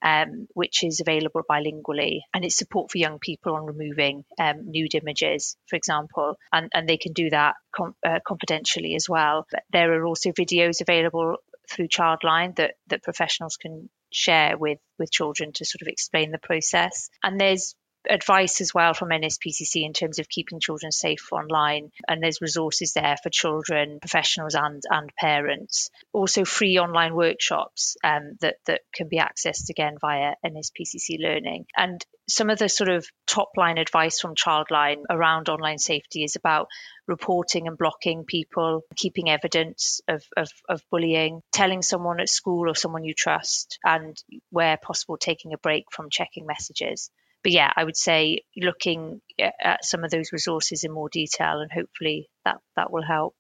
Um, 0.05 0.49
which 0.55 0.83
is 0.83 1.01
available 1.01 1.43
bilingually, 1.49 2.23
and 2.35 2.45
it's 2.45 2.57
support 2.57 2.91
for 2.91 2.99
young 2.99 3.21
people 3.21 3.55
on 3.55 3.67
removing 3.67 4.25
um, 4.37 4.69
nude 4.69 4.97
images, 4.97 5.57
for 5.69 5.77
example, 5.77 6.35
and, 6.53 6.69
and 6.75 6.89
they 6.89 6.97
can 6.97 7.13
do 7.13 7.31
that 7.31 7.55
com- 7.71 7.95
uh, 8.05 8.19
confidentially 8.27 8.97
as 8.97 9.09
well. 9.09 9.47
But 9.49 9.63
there 9.71 9.93
are 9.93 10.05
also 10.05 10.33
videos 10.33 10.81
available 10.81 11.37
through 11.71 11.87
Childline 11.87 12.57
that 12.57 12.75
that 12.89 13.03
professionals 13.05 13.57
can 13.57 13.89
share 14.13 14.59
with 14.59 14.79
with 14.99 15.11
children 15.11 15.53
to 15.53 15.65
sort 15.65 15.83
of 15.83 15.89
explain 15.89 16.33
the 16.33 16.39
process. 16.39 17.09
And 17.23 17.41
there's 17.41 17.75
advice 18.09 18.61
as 18.61 18.75
well 18.75 18.95
from 18.95 19.11
NSPCC 19.11 19.85
in 19.85 19.93
terms 19.93 20.19
of 20.19 20.29
keeping 20.29 20.61
children 20.61 20.93
safe 20.93 21.33
online. 21.33 21.91
And 22.09 22.23
there's 22.23 22.41
resources 22.41 22.93
there 22.93 23.17
for 23.23 23.31
children, 23.31 23.99
professionals, 24.01 24.55
and 24.55 24.83
and 24.89 25.11
parents. 25.19 25.91
Also, 26.13 26.45
free 26.45 26.79
online 26.79 27.15
workshops 27.15 27.97
um, 28.05 28.37
that 28.41 28.57
that 28.67 28.83
can 28.95 29.09
be 29.09 29.19
accessed 29.19 29.71
again 29.71 29.97
via 30.01 30.35
NSPCC 30.45 31.19
Learning. 31.19 31.67
And 31.77 32.05
some 32.29 32.51
of 32.51 32.59
the 32.59 32.69
sort 32.69 32.89
of 32.89 33.07
top 33.27 33.51
line 33.57 33.79
advice 33.79 34.21
from 34.21 34.35
Childline 34.35 35.03
around 35.11 35.49
online 35.49 35.79
safety 35.79 36.25
is 36.25 36.37
about 36.37 36.69
reporting 37.07 37.67
and 37.67 37.77
blocking 37.77 38.25
people, 38.25 38.83
keeping 38.95 39.29
evidence 39.29 40.01
of, 40.09 40.23
of, 40.37 40.49
of, 40.69 40.83
bullying, 40.91 41.43
telling 41.53 41.83
someone 41.83 42.21
at 42.21 42.29
school 42.29 42.71
or 42.71 42.75
someone 42.75 43.05
you 43.05 43.13
trust, 43.13 43.79
and 43.85 44.17
where 44.51 44.77
possible, 44.77 45.17
taking 45.17 45.53
a 45.53 45.59
break 45.59 45.87
from 45.91 46.11
checking 46.11 46.47
messages 46.47 47.11
but 47.43 47.53
yeah, 47.53 47.73
I 47.77 47.85
would 47.85 47.97
say 47.97 48.43
looking 48.57 49.21
at 49.39 49.85
some 49.85 50.05
of 50.05 50.11
those 50.11 50.33
resources 50.33 50.85
in 50.85 50.93
more 50.93 51.09
detail, 51.09 51.61
and 51.61 51.71
hopefully 51.73 52.29
that 52.45 52.59
that 52.77 52.93
will 52.93 53.03
help. 53.03 53.35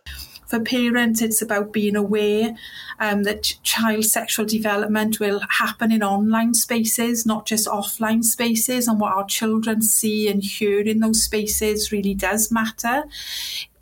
For 0.46 0.60
parents, 0.60 1.22
it's 1.22 1.40
about 1.40 1.72
being 1.72 1.96
aware 1.96 2.54
um, 2.98 3.22
that 3.22 3.54
child 3.62 4.04
sexual 4.04 4.44
development 4.44 5.18
will 5.18 5.40
happen 5.48 5.90
in 5.90 6.02
online 6.02 6.52
spaces, 6.54 7.24
not 7.24 7.46
just 7.46 7.66
offline 7.66 8.22
spaces, 8.22 8.86
and 8.86 9.00
what 9.00 9.12
our 9.12 9.24
children 9.24 9.80
see 9.80 10.28
and 10.28 10.42
hear 10.42 10.80
in 10.80 11.00
those 11.00 11.22
spaces 11.22 11.92
really 11.92 12.14
does 12.14 12.50
matter 12.50 13.04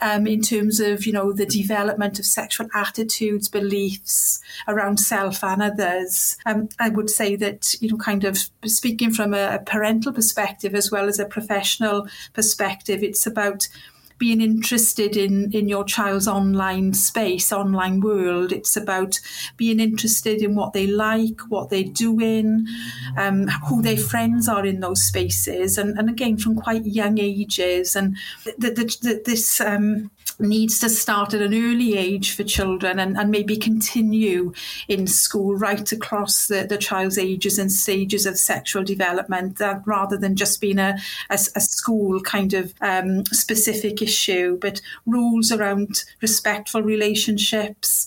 um, 0.01 0.27
in 0.27 0.41
terms 0.43 0.81
of 0.81 1.07
you 1.07 1.13
know 1.13 1.33
the 1.33 1.47
development 1.47 2.19
of 2.19 2.25
sexual 2.25 2.69
attitudes, 2.75 3.49
beliefs 3.49 4.41
around 4.69 4.99
self 4.99 5.43
and 5.45 5.63
others. 5.63 6.37
Um, 6.47 6.69
I 6.79 6.89
would 6.89 7.11
say 7.11 7.37
that 7.37 7.75
you 7.81 7.91
know, 7.91 7.97
kind 7.97 8.25
of 8.25 8.39
speaking 8.65 9.13
from 9.13 9.35
a, 9.35 9.57
a 9.57 9.59
parental 9.59 10.13
perspective 10.13 10.75
as 10.75 10.91
well 10.91 11.09
as 11.09 11.19
a 11.19 11.27
professional 11.27 12.09
perspective, 12.33 13.03
it's 13.03 13.27
about 13.27 13.69
being 14.21 14.41
interested 14.41 15.17
in 15.17 15.51
in 15.51 15.69
your 15.69 15.83
child's 15.83 16.29
online 16.29 16.93
space, 16.93 17.53
online 17.53 18.01
world. 18.01 18.53
It's 18.53 18.77
about 18.77 19.19
being 19.57 19.81
interested 19.81 20.43
in 20.43 20.55
what 20.55 20.75
they 20.75 20.87
like, 20.87 21.41
what 21.49 21.71
they're 21.71 21.83
doing, 21.83 22.67
um, 23.17 23.49
who 23.67 23.83
their 23.83 23.97
friends 23.97 24.49
are 24.49 24.65
in 24.65 24.79
those 24.81 25.03
spaces, 25.03 25.79
and, 25.79 25.99
and 25.99 26.09
again 26.09 26.37
from 26.37 26.55
quite 26.55 26.85
young 26.85 27.19
ages. 27.19 27.97
And 27.97 28.17
the, 28.45 28.71
the, 28.71 28.85
the, 29.03 29.23
this 29.25 29.61
um, 29.61 30.11
needs 30.39 30.79
to 30.81 30.89
start 30.89 31.35
at 31.35 31.43
an 31.43 31.55
early 31.55 31.97
age 31.97 32.35
for 32.35 32.45
children 32.45 32.99
and, 32.99 33.17
and 33.17 33.31
maybe 33.31 33.57
continue 33.57 34.53
in 34.89 35.07
school 35.07 35.55
right 35.55 35.91
across 35.93 36.47
the, 36.47 36.67
the 36.69 36.79
child's 36.79 37.19
ages 37.19 37.59
and 37.59 37.73
stages 37.73 38.27
of 38.27 38.39
sexual 38.39 38.85
development 38.85 39.61
uh, 39.61 39.81
rather 39.85 40.17
than 40.17 40.37
just 40.37 40.61
being 40.61 40.79
a, 40.79 40.99
a, 41.31 41.35
a 41.35 41.61
school 41.61 42.21
kind 42.21 42.55
of 42.55 42.75
um, 42.81 43.25
specific 43.27 44.03
issue, 44.03 44.59
but 44.61 44.81
rules 45.07 45.53
around 45.53 46.05
respectful 46.21 46.83
relationships, 46.83 48.07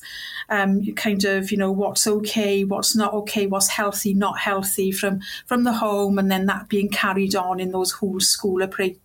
um, 0.49 0.93
kind 0.95 1.23
of, 1.25 1.51
you 1.51 1.57
know, 1.57 1.71
what's 1.71 2.07
okay, 2.07 2.63
what's 2.63 2.95
not 2.95 3.13
okay, 3.13 3.47
what's 3.47 3.69
healthy, 3.69 4.13
not 4.13 4.39
healthy 4.39 4.91
from, 4.91 5.21
from 5.45 5.63
the 5.63 5.73
home, 5.73 6.19
and 6.19 6.31
then 6.31 6.45
that 6.45 6.69
being 6.69 6.89
carried 6.89 7.35
on 7.35 7.59
in 7.59 7.71
those 7.71 7.91
whole 7.91 8.19
school 8.19 8.59
appra- 8.59 8.97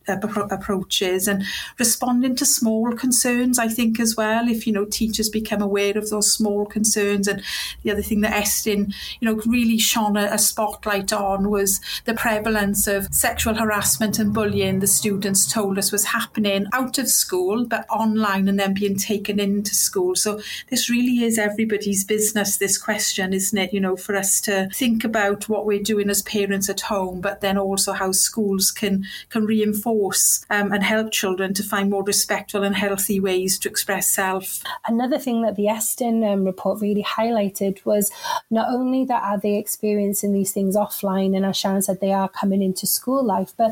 approaches 0.51 1.29
and 1.29 1.45
responding 1.79 2.37
to 2.37 2.47
small 2.47 2.93
concerns, 2.93 3.59
I 3.59 3.69
think, 3.69 4.01
as 4.01 4.17
well. 4.17 4.49
If, 4.49 4.67
you 4.67 4.73
know, 4.73 4.85
teachers 4.85 5.29
become 5.29 5.63
aware 5.63 5.97
of 5.97 6.11
those 6.11 6.33
small 6.33 6.67
concerns. 6.67 7.29
And 7.29 7.43
the 7.83 7.91
other 7.91 8.03
thing 8.03 8.21
that 8.23 8.35
Estyn, 8.35 8.93
you 9.21 9.27
know, 9.27 9.41
really 9.47 9.79
shone 9.79 10.17
a, 10.17 10.29
a 10.33 10.39
spotlight 10.39 11.13
on 11.13 11.51
was 11.51 11.81
the 12.05 12.15
prevalence 12.15 12.87
of 12.87 13.13
sexual 13.15 13.55
harassment 13.55 14.19
and 14.19 14.33
bullying 14.33 14.81
the 14.81 14.87
students 14.87 15.51
told 15.51 15.79
us 15.79 15.93
was 15.93 16.05
happening 16.05 16.67
out 16.73 16.99
of 16.99 17.09
school, 17.09 17.65
but 17.65 17.87
online 17.91 18.49
and 18.49 18.59
then 18.59 18.75
being 18.75 18.97
taken 18.97 19.41
into 19.41 19.75
school. 19.75 20.15
So 20.15 20.41
this 20.71 20.91
really 20.91 21.25
is 21.29 21.39
everybody's 21.39 22.05
business, 22.05 22.57
this 22.57 22.79
question, 22.79 23.33
isn't 23.33 23.59
it? 23.59 23.73
You 23.73 23.81
know, 23.81 23.97
for 23.97 24.17
us 24.17 24.41
to 24.43 24.69
think 24.75 25.05
about 25.05 25.49
what 25.49 25.67
we're 25.67 25.83
doing 25.83 26.11
as 26.11 26.23
parents 26.23 26.69
at 26.69 26.81
home, 26.81 27.21
but 27.21 27.41
then 27.41 27.59
also 27.59 27.93
how 27.93 28.11
schools 28.13 28.71
can 28.71 29.05
can 29.29 29.45
reinforce 29.45 30.45
um, 30.51 30.73
and 30.73 30.83
help 30.83 31.13
children 31.13 31.55
to 31.55 31.63
find 31.63 31.91
more 31.91 32.03
respectful 32.03 32.65
and 32.65 32.75
healthy 32.75 33.21
ways 33.21 33.59
to 33.61 33.69
express 33.69 34.09
self. 34.09 34.63
Another 34.87 35.19
thing 35.19 35.43
that 35.43 35.57
the 35.57 35.67
Estyn 35.67 36.27
um, 36.31 36.45
report 36.45 36.81
really 36.81 37.05
highlighted 37.05 37.85
was 37.85 38.11
not 38.51 38.69
only 38.71 39.05
that 39.05 39.23
are 39.23 39.39
they 39.39 39.57
experiencing 39.57 40.33
these 40.33 40.53
things 40.53 40.77
offline, 40.77 41.37
and 41.37 41.45
as 41.45 41.57
Sharron 41.57 41.85
said, 41.85 42.01
they 42.01 42.13
are 42.13 42.29
coming 42.29 42.63
into 42.63 42.87
school 42.87 43.23
life, 43.23 43.53
but 43.57 43.71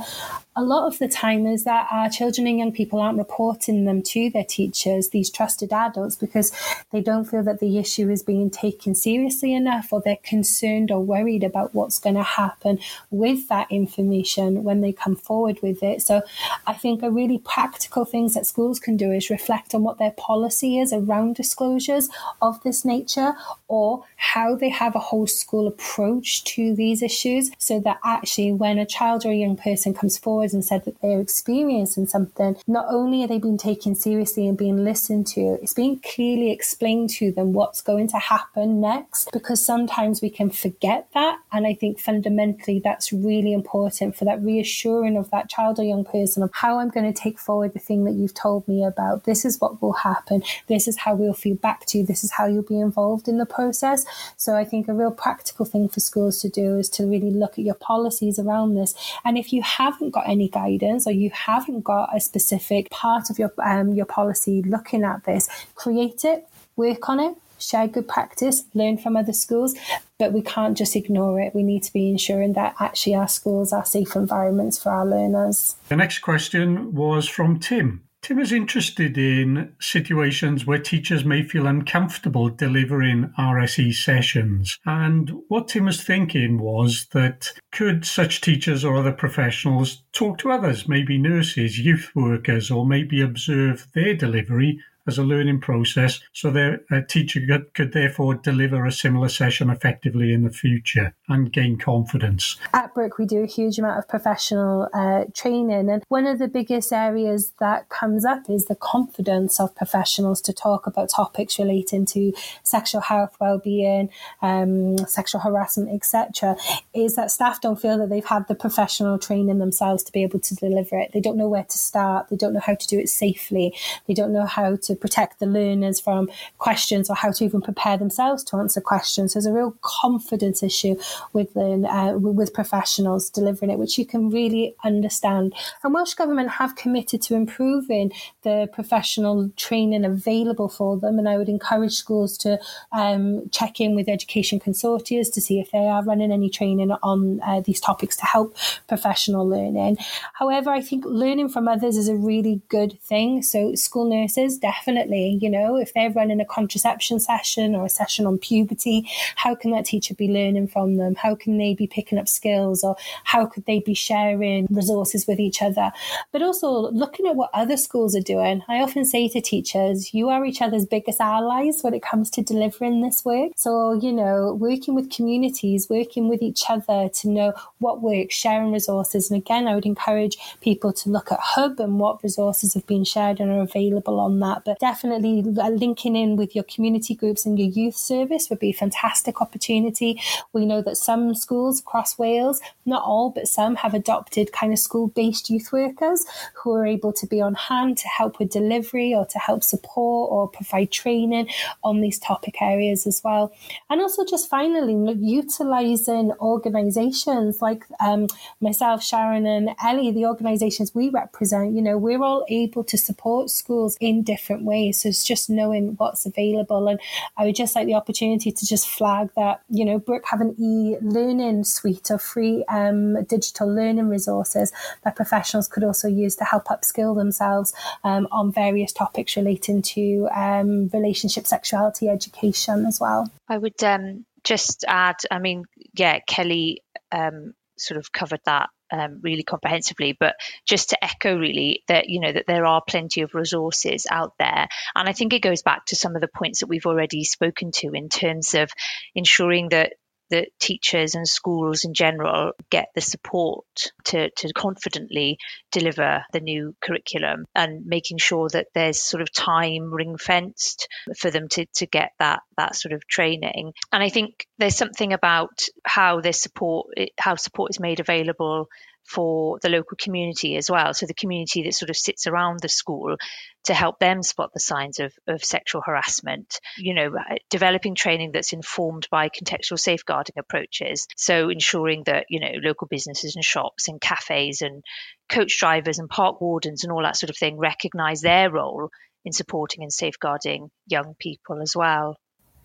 a 0.55 0.63
lot 0.63 0.87
of 0.87 0.99
the 0.99 1.09
time 1.09 1.47
is 1.47 1.65
that 1.65 1.87
our 1.91 2.11
children 2.11 2.47
and 2.47 2.59
young 2.59 2.73
people 2.73 3.01
aren't 3.01 3.19
reporting 3.19 3.85
them 3.87 4.03
to 4.03 4.31
their 4.31 4.45
teachers, 4.45 5.11
these 5.11 5.31
trusted 5.31 5.73
adults, 5.73 6.17
because 6.17 6.53
they 6.93 7.01
don't 7.01 7.25
feel 7.25 7.43
that 7.47 7.61
the 7.61 7.79
issue 7.79 8.11
is 8.11 8.23
being 8.23 8.51
taken 8.51 8.95
seriously 8.95 9.55
enough 9.55 9.93
or 9.93 10.01
they're 10.01 10.19
concerned 10.23 10.91
or 10.91 11.01
worried 11.01 11.43
about 11.43 11.75
what's 11.75 11.99
going 11.99 12.17
to 12.17 12.23
happen 12.23 12.79
with 13.11 13.49
that 13.49 13.67
information 13.71 14.63
when 14.63 14.81
they 14.81 14.93
come 14.93 15.17
forward 15.17 15.59
with 15.63 15.83
it. 15.83 16.03
So 16.03 16.23
I 16.67 16.75
think 16.75 17.03
a 17.03 17.11
really 17.11 17.39
practical 17.39 18.05
things 18.05 18.35
that 18.35 18.47
schools 18.47 18.79
can 18.79 18.97
do 18.97 19.13
is 19.13 19.31
reflect 19.31 19.75
on 19.75 19.83
what 19.83 19.99
their 19.99 20.13
policy 20.13 20.79
is 20.79 20.93
around 20.93 21.37
disclosures 21.37 22.09
of 22.43 22.63
this 22.63 22.85
nature 22.85 23.33
or 23.69 24.05
how 24.17 24.55
they 24.55 24.69
have 24.69 24.95
a 24.95 25.01
whole 25.01 25.27
school 25.27 25.67
approach 25.67 26.45
to 26.45 26.75
these 26.75 27.03
issues 27.03 27.51
so 27.59 27.81
that 27.81 27.99
actually 28.05 28.53
when 28.53 28.79
a 28.79 28.87
child 28.87 29.25
or 29.25 29.31
a 29.31 29.35
young 29.35 29.57
person 29.57 29.95
comes 29.95 30.19
forward 30.19 30.53
and 30.53 30.65
said 30.65 30.85
that 30.85 31.01
they're 31.01 31.21
experiencing 31.21 32.07
something, 32.07 32.57
not 32.67 32.87
only 32.89 33.23
are 33.23 33.29
they 33.29 33.39
being 33.39 33.59
taken 33.59 33.95
seriously 33.95 34.47
and 34.47 34.59
being 34.59 34.85
listened 34.85 35.27
to, 35.27 35.59
it's 35.63 35.75
being 35.75 36.01
clearly 36.01 36.51
explained 36.51 37.11
to 37.11 37.33
them 37.37 37.53
what's 37.53 37.81
going 37.81 38.09
to 38.09 38.19
happen 38.19 38.81
next 38.81 39.31
because 39.33 39.65
sometimes 39.65 40.21
we 40.21 40.31
can 40.31 40.51
forget 40.51 41.07
that. 41.15 41.39
And 41.53 41.67
I 41.67 41.75
think 41.75 42.01
fundamentally 42.01 42.81
that's 42.83 43.13
really 43.13 43.53
important 43.53 44.17
for 44.17 44.25
that 44.25 44.43
reassuring 44.43 45.17
of 45.17 45.31
that 45.31 45.49
child 45.49 45.79
or 45.79 45.85
young 45.85 46.05
person 46.05 46.43
of 46.43 46.51
how 46.53 46.79
I'm 46.79 46.89
going 46.89 47.13
to 47.13 47.19
take 47.19 47.39
forward 47.39 47.73
the 47.73 47.79
thing 47.79 48.05
that 48.05 48.15
you've 48.15 48.35
told 48.35 48.67
me 48.67 48.85
about. 48.85 49.25
This 49.25 49.45
is 49.45 49.61
what 49.61 49.81
will 49.81 49.93
happen. 49.93 50.43
This 50.67 50.89
is 50.89 50.99
how 50.99 51.15
we'll 51.15 51.35
feed 51.35 51.61
back 51.61 51.87
to 51.87 51.99
you. 51.99 52.07
This 52.07 52.25
is 52.25 52.33
how 52.33 52.47
you'll 52.47 52.63
be 52.63 52.81
involved 52.81 53.29
in 53.29 53.39
the 53.39 53.47
process. 53.47 54.05
So 54.37 54.57
I 54.57 54.65
think 54.65 54.89
a 54.89 54.95
real 54.95 55.13
practical 55.13 55.65
thing 55.65 55.89
for 55.89 56.01
schools 56.01 56.41
to 56.41 56.49
do 56.49 56.77
is 56.79 56.89
to 56.91 57.05
really 57.05 57.31
look 57.31 57.53
at 57.53 57.65
your 57.65 57.75
policies 57.75 58.39
around 58.39 58.75
this. 58.75 58.95
And 59.25 59.39
if 59.39 59.53
you 59.53 59.63
haven't 59.63 60.11
got 60.11 60.29
any 60.29 60.49
guidance 60.49 61.07
or 61.07 61.13
you 61.13 61.31
haven't 61.31 61.83
got 61.83 62.15
a 62.15 62.21
specific 62.21 62.91
part 62.91 63.31
of 63.31 63.39
your 63.39 63.53
um, 63.63 63.93
your 63.93 64.07
policy 64.07 64.63
looking 64.63 65.05
at 65.05 65.25
this, 65.25 65.49
create 65.75 66.25
it, 66.25 66.49
work 66.77 67.09
on 67.09 67.21
it, 67.21 67.37
share 67.59 67.89
good 67.89 68.09
practice, 68.09 68.65
learn 68.75 68.99
from 68.99 69.17
other 69.17 69.33
schools, 69.33 69.75
but 70.19 70.33
we 70.33 70.43
can't 70.43 70.77
just 70.77 70.97
ignore 70.97 71.41
it. 71.41 71.55
We 71.55 71.63
need 71.63 71.83
to 71.85 71.93
be 71.93 72.11
ensuring 72.11 72.53
that 72.55 72.75
actually 72.81 73.15
our 73.15 73.29
schools 73.29 73.73
are 73.73 73.85
safe 73.85 74.15
environments 74.15 74.83
for 74.83 74.91
our 74.91 75.07
learners. 75.07 75.77
The 75.89 75.97
next 75.97 76.21
question 76.21 76.95
was 76.95 77.29
from 77.29 77.59
Tim. 77.59 78.03
Tim 78.23 78.41
is 78.41 78.51
interested 78.51 79.17
in 79.17 79.73
situations 79.79 80.67
where 80.67 80.81
teachers 80.81 81.25
may 81.25 81.45
feel 81.45 81.69
uncomfortable 81.69 82.49
delivering 82.49 83.33
RSE 83.39 83.95
sessions. 83.95 84.81
And 84.85 85.31
what 85.47 85.69
Tim 85.69 85.85
was 85.85 86.03
thinking 86.03 86.59
was 86.59 87.07
that 87.13 87.53
could 87.71 88.05
such 88.05 88.41
teachers 88.41 88.85
or 88.85 88.97
other 88.97 89.13
professionals 89.13 90.03
talk 90.13 90.39
to 90.39 90.51
others, 90.51 90.89
maybe 90.89 91.19
nurses, 91.19 91.79
youth 91.79 92.11
workers, 92.17 92.69
or 92.69 92.85
maybe 92.85 93.21
observe 93.21 93.87
their 93.95 94.15
delivery 94.15 94.81
as 95.07 95.19
a 95.19 95.23
learning 95.23 95.61
process 95.61 96.21
so 96.33 96.51
a 96.91 97.03
teacher 97.03 97.41
could, 97.47 97.75
could 97.75 97.93
therefore 97.93 98.35
deliver 98.35 98.85
a 98.85 98.93
similar 98.93 99.29
session 99.29 99.71
effectively 99.71 100.33
in 100.33 100.43
the 100.43 100.51
future 100.51 101.15
and 101.29 101.53
gain 101.53 101.77
confidence. 101.77 102.57
At 102.73 102.95
Brook, 102.95 103.19
we 103.19 103.27
do 103.27 103.43
a 103.43 103.47
huge 103.47 103.79
amount 103.79 103.99
of 103.99 104.09
professional 104.09 104.89
uh, 104.95 105.25
training, 105.35 105.91
and 105.91 106.03
one 106.09 106.27
of 106.27 106.39
the 106.39 106.49
biggest 106.49 106.93
areas 106.93 107.53
that 107.61 107.89
comes 107.89 108.25
up 108.25 108.49
is 108.49 108.67
the 108.67 108.75
confidence 108.75 109.61
of 109.61 109.75
professionals 109.75 110.41
to 110.43 110.53
talk 110.53 110.87
about 110.87 111.11
topics 111.11 111.59
relating 111.59 112.07
to 112.07 112.33
sexual 112.63 113.01
health, 113.01 113.37
well-being, 113.41 114.11
um, 114.43 114.99
sexual 114.99 115.41
harassment, 115.41 115.91
etc. 115.91 116.57
Is 116.95 117.17
that 117.17 117.31
staff 117.31 117.61
don't 117.61 117.81
feel 117.81 117.99
that 117.99 118.09
they've 118.09 118.25
had 118.25 118.49
the 118.49 118.55
professional 118.55 119.19
training 119.19 119.59
themselves 119.59 120.03
to 120.05 120.13
be 120.13 120.23
able 120.23 120.41
to 120.41 120.55
deliver 120.55 120.99
it. 120.99 121.13
They 121.13 121.21
don't 121.21 121.37
know 121.37 121.49
where 121.49 121.65
to 121.65 121.79
start. 121.79 122.29
They 122.29 122.37
don't 122.37 122.53
know 122.53 122.61
how 122.61 122.75
to 122.75 122.87
do 122.87 122.99
it 122.99 123.09
safely. 123.09 123.75
They 124.07 124.15
don't 124.15 124.33
know 124.33 124.47
how 124.47 124.77
to 124.77 124.96
protect 124.97 125.39
the 125.39 125.47
learners 125.47 126.01
from 126.01 126.29
questions 126.59 127.11
or 127.11 127.17
how 127.17 127.31
to 127.33 127.45
even 127.45 127.61
prepare 127.61 127.97
themselves 127.97 128.43
to 128.45 128.57
answer 128.57 128.81
questions. 128.81 129.35
There's 129.35 129.47
a 129.47 129.53
real 129.53 129.77
confidence 129.83 130.63
issue 130.63 130.97
with 131.33 131.57
uh, 131.57 132.15
with 132.17 132.53
professionals 132.53 133.31
delivering 133.31 133.71
it, 133.71 133.79
which 133.79 133.99
you 133.99 134.07
can 134.07 134.31
really 134.31 134.75
understand. 134.85 135.55
And 135.83 135.95
Welsh 135.95 136.15
Government 136.15 136.51
have 136.51 136.77
committed 136.77 137.23
to 137.23 137.35
improving 137.35 138.13
the 138.43 138.69
professional 138.73 139.51
training 139.57 140.05
available 140.05 140.69
for 140.69 140.97
them. 140.97 141.19
And 141.19 141.29
I 141.29 141.37
would 141.37 141.49
encourage 141.49 141.95
schools 141.95 142.37
to 142.39 142.59
um, 142.93 143.49
check 143.51 143.81
in 143.81 143.95
with 143.95 144.09
education 144.09 144.61
consortia 144.61 145.31
to 145.33 145.41
see 145.41 145.61
if 145.61 145.71
they 145.71 145.87
are 145.87 146.05
running 146.05 146.33
any 146.33 146.51
training 146.51 146.91
on 147.03 147.41
uh, 147.41 147.61
these 147.61 147.81
topics 147.81 148.17
to 148.17 148.27
help 148.27 148.57
professional 148.89 149.49
learning. 149.49 149.97
However, 150.35 150.71
I 150.71 150.81
think 150.81 151.05
learning 151.05 151.49
from 151.49 151.69
others 151.69 151.97
is 151.97 152.09
a 152.09 152.15
really 152.15 152.61
good 152.69 153.01
thing. 153.03 153.43
So, 153.43 153.75
school 153.75 154.09
nurses, 154.09 154.59
definitely, 154.59 154.86
you 154.87 155.51
know, 155.51 155.77
if 155.77 155.93
they're 155.95 156.11
running 156.11 156.41
a 156.41 156.45
contraception 156.45 157.21
session 157.21 157.75
or 157.75 157.87
a 157.87 157.89
session 157.89 158.27
on 158.27 158.39
puberty, 158.39 159.09
how 159.37 159.55
can 159.55 159.71
that 159.73 159.85
teacher 159.85 160.15
be 160.15 160.29
learning 160.29 160.69
from 160.69 160.97
them? 160.97 161.15
How 161.15 161.35
can 161.35 161.59
they 161.59 161.75
be 161.75 161.87
picking 161.87 162.19
up 162.19 162.29
skills 162.29 162.85
or 162.85 162.97
how 163.25 163.47
could 163.47 163.67
they 163.67 163.81
be 163.81 163.95
sharing 163.95 164.67
resources 164.71 165.27
with 165.27 165.41
each 165.41 165.63
other? 165.63 165.93
But 166.33 166.43
also 166.43 166.91
looking 166.91 167.27
at 167.27 167.37
what 167.37 167.51
other 167.53 167.77
schools 167.77 168.15
are 168.15 168.21
doing. 168.21 168.63
I 168.69 168.81
often 168.81 169.05
say 169.05 169.29
to 169.29 169.41
teachers, 169.41 170.15
you 170.15 170.29
are 170.29 170.45
each 170.45 170.63
other's 170.63 170.87
biggest 170.87 171.21
allies 171.21 171.81
when 171.83 171.95
it 171.95 172.03
comes 172.03 172.31
to 172.31 172.43
delivering 172.43 173.03
this 173.03 173.25
work. 173.25 173.53
So, 173.57 173.93
you 173.95 174.13
know, 174.13 174.55
working 174.55 174.95
with 174.95 175.11
communities, 175.11 175.89
working 175.89 176.29
with 176.29 176.43
each 176.43 176.65
other 176.69 177.09
to 177.09 177.29
know 177.29 177.53
what 177.79 178.03
works, 178.03 178.35
sharing 178.35 178.73
resources. 178.73 179.31
And 179.31 179.41
again, 179.41 179.67
I 179.67 179.75
would 179.75 179.87
encourage 179.87 180.37
people 180.61 180.93
to 180.93 181.11
look 181.11 181.33
at 181.33 181.41
Hwb 181.41 181.81
and 181.81 181.99
what 181.99 182.23
resources 182.23 182.75
have 182.75 182.87
been 182.87 183.05
shared 183.05 183.41
and 183.41 183.51
are 183.51 183.63
available 183.63 184.21
on 184.21 184.41
that. 184.41 184.65
But 184.65 184.76
definitely 184.79 185.43
linking 185.43 186.17
in 186.17 186.37
with 186.37 186.55
your 186.55 186.65
community 186.65 187.15
groups 187.15 187.47
and 187.47 187.59
your 187.59 187.69
youth 187.69 187.97
service 187.97 188.49
would 188.51 188.59
be 188.59 188.71
a 188.71 188.75
fantastic 188.75 189.41
opportunity. 189.41 190.21
We 190.53 190.67
know 190.67 190.83
that 190.83 190.97
some 190.97 191.35
schools 191.35 191.81
across 191.81 192.19
Wales, 192.19 192.61
not 192.85 193.03
all, 193.03 193.31
but 193.31 193.49
some 193.49 193.77
have 193.77 193.95
adopted 193.95 194.53
kind 194.53 194.73
of 194.73 194.79
school 194.79 195.09
based 195.09 195.51
youth 195.51 195.73
workers 195.73 196.25
who 196.55 196.73
are 196.75 196.87
able 196.87 197.13
to 197.15 197.27
be 197.27 197.41
on 197.41 197.55
hand 197.55 197.99
to 197.99 198.09
help 198.09 198.39
with 198.39 198.51
delivery 198.51 199.15
or 199.15 199.27
to 199.27 199.39
help 199.39 199.63
support 199.63 200.31
or 200.31 200.49
provide 200.49 200.91
training 200.91 201.49
on 201.83 202.01
these 202.01 202.19
topic 202.19 202.61
areas 202.61 203.07
as 203.07 203.23
well. 203.25 203.53
And 203.91 204.01
also, 204.01 204.25
just 204.25 204.49
finally, 204.49 205.15
utilizing 205.21 206.33
organizations 206.41 207.63
like 207.63 207.85
um, 208.01 208.27
myself, 208.61 209.03
Sharron, 209.03 209.47
and 209.47 209.71
Ellie, 209.83 210.13
the 210.13 210.27
organizations 210.27 210.95
we 210.95 211.09
represent, 211.09 211.75
you 211.75 211.83
know, 211.83 211.99
we're 211.99 212.23
all 212.23 212.45
able 212.49 212.85
to 212.85 212.99
support 212.99 213.51
schools 213.51 213.97
in 214.01 214.23
different 214.23 214.65
ways. 214.67 215.01
So 215.03 215.09
it's 215.09 215.25
just 215.25 215.49
knowing 215.49 215.95
what's 215.97 216.27
available. 216.27 216.89
And 216.89 217.01
I 217.37 217.47
would 217.47 217.57
just 217.57 217.75
like 217.75 217.87
the 217.87 217.95
opportunity 217.95 218.53
to 218.53 218.67
just 218.67 218.89
flag 218.89 219.31
that, 219.37 219.63
you 219.71 219.85
know, 219.85 219.99
Brook 219.99 220.25
have 220.27 220.41
an 220.41 220.55
e 220.59 220.97
learning 221.01 221.65
suite 221.65 222.11
of 222.11 222.21
free 222.21 222.65
um, 222.69 223.25
digital 223.25 223.73
learning 223.73 224.09
resources 224.09 224.73
that 225.05 225.17
professionals 225.17 225.69
could 225.69 225.85
also 225.85 226.09
use 226.09 226.37
to 226.37 226.45
help 226.45 226.67
upskill 226.67 227.17
themselves 227.17 227.73
um, 228.05 228.29
on 228.31 228.53
various 228.53 228.93
topics 228.93 229.37
relating 229.37 229.81
to 229.83 230.29
um, 230.35 230.89
relationship 230.93 231.47
sexuality 231.47 232.09
education 232.09 232.85
as 232.87 233.01
well. 233.01 233.31
I 233.49 233.59
would 233.59 233.83
um, 233.83 234.25
just 234.45 234.85
add, 234.89 235.17
I 235.31 235.39
mean, 235.39 235.65
yeah, 235.95 236.19
Kelly 236.27 236.83
um, 237.13 237.55
sort 237.79 237.99
of 237.99 238.13
covered 238.13 238.41
that 238.47 238.71
um, 238.93 239.21
really 239.23 239.43
comprehensively. 239.43 240.17
But 240.19 240.37
just 240.67 240.91
to 240.91 241.05
echo, 241.05 241.37
really, 241.37 241.83
that 241.89 242.09
you 242.09 242.21
know 242.21 242.33
that 242.33 242.47
there 242.47 242.67
are 242.67 242.83
plenty 242.87 243.23
of 243.23 243.35
resources 243.35 244.07
out 244.11 244.35
there, 244.39 244.69
and 244.95 245.09
I 245.09 245.13
think 245.13 245.33
it 245.33 245.43
goes 245.43 245.63
back 245.63 245.87
to 245.87 245.97
some 245.97 246.15
of 246.15 246.21
the 246.21 246.29
points 246.29 246.61
that 246.61 246.69
we've 246.69 246.87
already 246.87 247.25
spoken 247.25 247.71
to 247.77 247.93
in 247.93 248.09
terms 248.09 248.55
of 248.55 248.71
ensuring 249.15 249.71
that 249.71 249.95
that 250.31 250.49
teachers 250.61 251.15
and 251.15 251.27
schools 251.27 251.85
in 251.85 251.95
general 251.95 252.53
get 252.71 252.89
the 252.95 253.01
support 253.01 253.65
to, 254.05 254.31
to 254.31 254.53
confidently 254.55 255.39
deliver 255.73 256.25
the 256.33 256.41
new 256.41 256.75
curriculum 256.81 257.45
and 257.55 257.87
making 257.87 258.19
sure 258.19 258.49
that 258.51 258.69
there's 258.75 259.03
sort 259.03 259.23
of 259.23 259.33
time 259.33 259.93
ring 259.93 260.17
fenced 260.17 260.89
for 261.19 261.31
them 261.31 261.49
to, 261.49 261.67
to 261.75 261.87
get 261.87 262.11
that 262.19 262.41
that 262.57 262.75
sort 262.75 262.93
of 262.93 263.07
training. 263.07 263.73
And 263.93 264.03
I 264.03 264.09
think 264.09 264.47
there's 264.59 264.77
something 264.77 265.13
about 265.13 265.65
how 265.85 266.21
this 266.21 266.41
support 266.41 266.87
how 267.19 267.37
support 267.37 267.71
is 267.71 267.81
made 267.81 268.01
available 268.01 268.69
for 269.07 269.59
the 269.63 269.69
local 269.69 269.97
community 270.01 270.57
as 270.57 270.71
well. 270.71 270.93
So 270.95 271.07
the 271.07 271.15
community 271.15 271.63
that 271.63 271.75
sort 271.75 271.91
of 271.91 271.97
sits 271.97 272.27
around 272.27 272.61
the 272.61 272.69
school 272.69 273.17
to 273.65 273.75
help 273.75 273.99
them 273.99 274.23
spot 274.23 274.51
the 274.53 274.61
signs 274.61 275.01
of, 275.01 275.13
of 275.27 275.45
sexual 275.45 275.83
harassment, 275.85 276.61
you 276.77 276.95
know, 276.95 277.13
uh, 277.17 277.37
developing 277.51 277.95
training 277.95 278.33
that's 278.33 278.53
informed 278.53 279.09
by 279.11 279.29
contextual 279.29 279.79
safeguarding 279.79 280.35
approaches. 280.39 281.07
So 281.17 281.49
ensuring 281.49 282.05
that, 282.07 282.27
you 282.29 282.41
know, 282.41 282.53
local 282.63 282.87
businesses 282.87 283.37
and 283.37 283.45
shops 283.45 283.89
and 283.89 284.01
cafes 284.01 284.63
and 284.63 284.83
coach 285.29 285.59
drivers 285.59 285.99
and 285.99 286.09
park 286.09 286.41
wardens 286.41 286.85
and 286.85 286.93
all 286.93 287.03
that 287.03 287.17
sort 287.17 287.31
of 287.31 287.37
thing 287.37 287.59
recognize 287.59 288.21
their 288.21 288.51
role 288.51 288.91
in 289.25 289.33
supporting 289.33 289.83
and 289.83 289.93
safeguarding 289.93 290.71
young 290.87 291.15
people 291.19 291.61
as 291.61 291.75
well. 291.75 292.17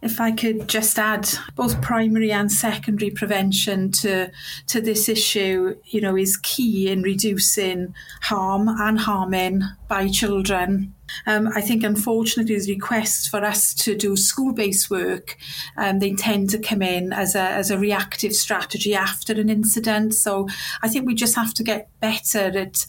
If 0.02 0.20
I 0.20 0.32
could 0.32 0.68
just 0.68 0.98
add 0.98 1.30
both 1.56 1.82
primary 1.82 2.32
and 2.32 2.52
secondary 2.52 3.12
prevention 3.12 3.92
to 3.92 4.32
to 4.68 4.82
this 4.82 5.08
issue, 5.08 5.76
you 5.86 6.02
know, 6.02 6.18
is 6.18 6.38
key 6.38 6.90
in 6.90 7.04
reducing 7.04 7.94
harm 8.22 8.68
and 8.68 9.00
harming 9.00 9.62
by 9.88 10.08
children. 10.08 10.96
Um, 11.28 11.50
I 11.54 11.62
think, 11.62 11.84
unfortunately, 11.84 12.58
the 12.58 12.74
requests 12.74 13.28
for 13.28 13.44
us 13.44 13.74
to 13.76 13.96
do 13.96 14.16
school-based 14.16 14.90
work, 14.90 15.38
um, 15.76 16.00
they 16.00 16.14
tend 16.14 16.50
to 16.52 16.58
come 16.58 16.82
in 16.82 17.14
as 17.14 17.36
a 17.36 17.42
as 17.42 17.70
a 17.70 17.78
reactive 17.78 18.34
strategy 18.34 18.96
after 18.96 19.34
an 19.34 19.50
incident. 19.50 20.16
So 20.16 20.48
I 20.82 20.88
think 20.88 21.06
we 21.06 21.14
just 21.14 21.36
have 21.36 21.54
to 21.56 21.64
get 21.64 21.90
better 22.00 22.58
at 22.58 22.86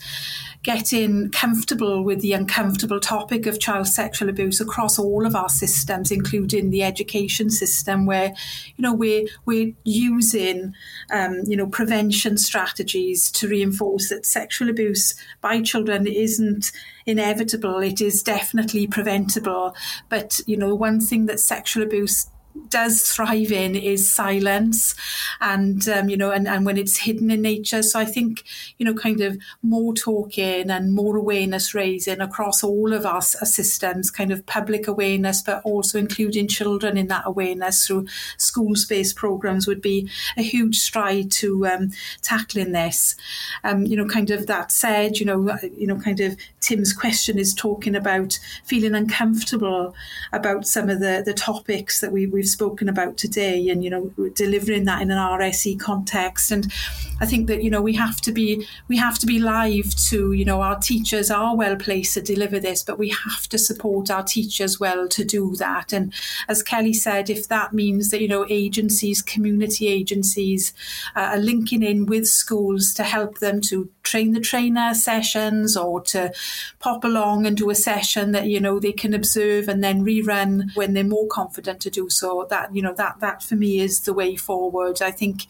getting 0.62 1.30
comfortable 1.30 2.04
with 2.04 2.20
the 2.20 2.32
uncomfortable 2.32 3.00
topic 3.00 3.46
of 3.46 3.58
child 3.58 3.88
sexual 3.88 4.28
abuse 4.28 4.60
across 4.60 4.98
all 4.98 5.26
of 5.26 5.34
our 5.34 5.48
systems, 5.48 6.10
including 6.10 6.70
the 6.70 6.82
education 6.82 7.50
system, 7.50 8.06
where 8.06 8.28
you 8.76 8.82
know 8.82 8.94
we're 8.94 9.26
we're 9.44 9.72
using 9.84 10.74
um, 11.12 11.40
you 11.46 11.56
know 11.56 11.66
prevention 11.66 12.38
strategies 12.38 13.30
to 13.30 13.48
reinforce 13.48 14.08
that 14.08 14.24
sexual 14.24 14.70
abuse 14.70 15.14
by 15.40 15.60
children 15.60 16.06
isn't 16.06 16.70
inevitable. 17.06 17.78
It 17.78 18.00
is 18.00 18.22
definitely 18.22 18.86
preventable. 18.86 19.74
But 20.08 20.40
you 20.46 20.56
know, 20.56 20.74
one 20.74 21.00
thing 21.00 21.26
that 21.26 21.40
sexual 21.40 21.82
abuse 21.82 22.26
does 22.68 23.02
thrive 23.02 23.52
in 23.52 23.74
is 23.74 24.10
silence 24.10 24.94
and 25.40 25.88
um, 25.88 26.08
you 26.08 26.16
know 26.16 26.30
and, 26.30 26.46
and 26.46 26.66
when 26.66 26.76
it's 26.76 26.98
hidden 26.98 27.30
in 27.30 27.42
nature. 27.42 27.82
So 27.82 27.98
i 27.98 28.04
think 28.04 28.44
you 28.78 28.86
know 28.86 28.94
kind 28.94 29.20
of 29.20 29.38
more 29.62 29.94
talking 29.94 30.70
and 30.70 30.94
more 30.94 31.16
awareness 31.16 31.74
raising 31.74 32.20
across 32.20 32.62
all 32.62 32.92
of 32.92 33.06
our, 33.06 33.16
our 33.16 33.46
systems 33.46 34.10
kind 34.10 34.30
of 34.30 34.44
public 34.46 34.86
awareness 34.86 35.42
but 35.42 35.62
also 35.64 35.98
including 35.98 36.48
children 36.48 36.96
in 36.96 37.08
that 37.08 37.22
awareness 37.26 37.86
through 37.86 38.06
schools 38.36 38.84
based 38.84 39.16
programs 39.16 39.66
would 39.66 39.82
be 39.82 40.08
a 40.36 40.42
huge 40.42 40.78
stride 40.78 41.30
to 41.30 41.66
um, 41.66 41.90
tackling 42.20 42.72
this. 42.72 43.16
Um, 43.64 43.84
you 43.86 43.96
know 43.96 44.06
kind 44.06 44.30
of 44.30 44.46
that 44.46 44.70
said 44.72 45.18
you 45.18 45.26
know 45.26 45.58
you 45.76 45.86
know 45.86 45.96
kind 45.96 46.20
of 46.20 46.36
tim's 46.60 46.92
question 46.92 47.38
is 47.38 47.54
talking 47.54 47.94
about 47.94 48.38
feeling 48.64 48.94
uncomfortable 48.94 49.94
about 50.32 50.66
some 50.66 50.88
of 50.88 51.00
the 51.00 51.22
the 51.24 51.34
topics 51.34 52.00
that 52.00 52.12
we, 52.12 52.26
we 52.26 52.41
we've 52.42 52.48
spoken 52.48 52.88
about 52.88 53.16
today 53.16 53.68
and 53.68 53.84
you 53.84 53.90
know 53.90 54.10
delivering 54.34 54.84
that 54.84 55.00
in 55.00 55.12
an 55.12 55.16
RSE 55.16 55.78
context. 55.78 56.50
And 56.50 56.72
I 57.20 57.26
think 57.26 57.46
that 57.46 57.62
you 57.62 57.70
know 57.70 57.80
we 57.80 57.94
have 57.94 58.20
to 58.22 58.32
be 58.32 58.66
we 58.88 58.96
have 58.96 59.16
to 59.20 59.26
be 59.26 59.38
live 59.38 59.94
to 60.08 60.32
you 60.32 60.44
know 60.44 60.60
our 60.60 60.76
teachers 60.80 61.30
are 61.30 61.56
well 61.56 61.76
placed 61.76 62.14
to 62.14 62.20
deliver 62.20 62.58
this 62.58 62.82
but 62.82 62.98
we 62.98 63.10
have 63.10 63.48
to 63.50 63.58
support 63.58 64.10
our 64.10 64.24
teachers 64.24 64.80
well 64.80 65.06
to 65.08 65.24
do 65.24 65.54
that. 65.56 65.92
And 65.92 66.12
as 66.48 66.64
Kelly 66.64 66.92
said 66.92 67.30
if 67.30 67.46
that 67.46 67.72
means 67.72 68.10
that 68.10 68.20
you 68.20 68.26
know 68.26 68.44
agencies 68.50 69.22
community 69.22 69.86
agencies 69.86 70.74
uh, 71.14 71.30
are 71.34 71.38
linking 71.38 71.84
in 71.84 72.06
with 72.06 72.26
schools 72.26 72.92
to 72.94 73.04
help 73.04 73.38
them 73.38 73.60
to 73.60 73.88
train 74.02 74.32
the 74.32 74.40
trainer 74.40 74.94
sessions 74.94 75.76
or 75.76 76.00
to 76.00 76.32
pop 76.78 77.04
along 77.04 77.46
and 77.46 77.56
do 77.56 77.70
a 77.70 77.74
session 77.74 78.32
that 78.32 78.46
you 78.46 78.60
know 78.60 78.78
they 78.78 78.92
can 78.92 79.14
observe 79.14 79.68
and 79.68 79.82
then 79.82 80.04
rerun 80.04 80.74
when 80.74 80.94
they're 80.94 81.04
more 81.04 81.26
confident 81.28 81.80
to 81.80 81.90
do 81.90 82.08
so 82.10 82.46
that 82.50 82.74
you 82.74 82.82
know 82.82 82.94
that 82.94 83.20
that 83.20 83.42
for 83.42 83.54
me 83.54 83.80
is 83.80 84.00
the 84.00 84.12
way 84.12 84.36
forward. 84.36 85.00
I 85.02 85.10
think 85.10 85.46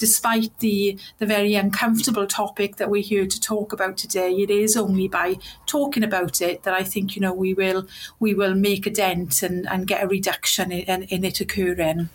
despite 0.00 0.58
the 0.58 0.98
the 1.18 1.26
very 1.26 1.54
uncomfortable 1.54 2.26
topic 2.26 2.76
that 2.76 2.90
we're 2.90 3.02
here 3.02 3.26
to 3.26 3.40
talk 3.40 3.72
about 3.72 3.96
today, 3.96 4.32
it 4.32 4.50
is 4.50 4.76
only 4.76 5.06
by 5.06 5.36
talking 5.66 6.02
about 6.02 6.40
it 6.40 6.64
that 6.64 6.74
I 6.74 6.82
think 6.82 7.14
you 7.14 7.22
know 7.22 7.34
we 7.34 7.54
will 7.54 7.86
we 8.18 8.34
will 8.34 8.54
make 8.54 8.86
a 8.86 8.90
dent 8.90 9.42
and, 9.42 9.68
and 9.68 9.86
get 9.86 10.02
a 10.02 10.08
reduction 10.08 10.72
in, 10.72 11.04
in 11.04 11.24
it 11.24 11.40
occurring. 11.40 12.08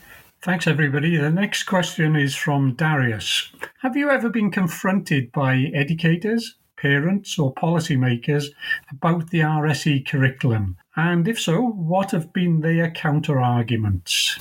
Thanks, 0.45 0.67
everybody. 0.67 1.17
The 1.17 1.31
next 1.31 1.63
question 1.63 2.15
is 2.15 2.35
from 2.35 2.75
Darius. 2.75 3.49
Have 3.79 3.97
you 3.97 4.11
ever 4.11 4.29
been 4.29 4.51
confronted 4.51 5.31
by 5.31 5.71
educators, 5.73 6.57
parents, 6.77 7.39
or 7.39 7.51
policymakers 7.55 8.49
about 8.91 9.31
the 9.31 9.39
RSE 9.39 10.07
curriculum? 10.07 10.77
And 10.95 11.27
if 11.27 11.41
so, 11.41 11.61
what 11.63 12.11
have 12.11 12.31
been 12.31 12.61
their 12.61 12.91
counter 12.91 13.41
arguments? 13.41 14.37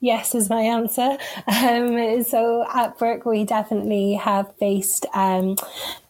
Yes, 0.00 0.34
is 0.34 0.50
my 0.50 0.60
answer. 0.60 1.16
Um, 1.48 2.22
so 2.22 2.66
at 2.74 2.98
Brook, 2.98 3.24
we 3.24 3.44
definitely 3.44 4.12
have 4.12 4.54
faced 4.58 5.06
um, 5.14 5.56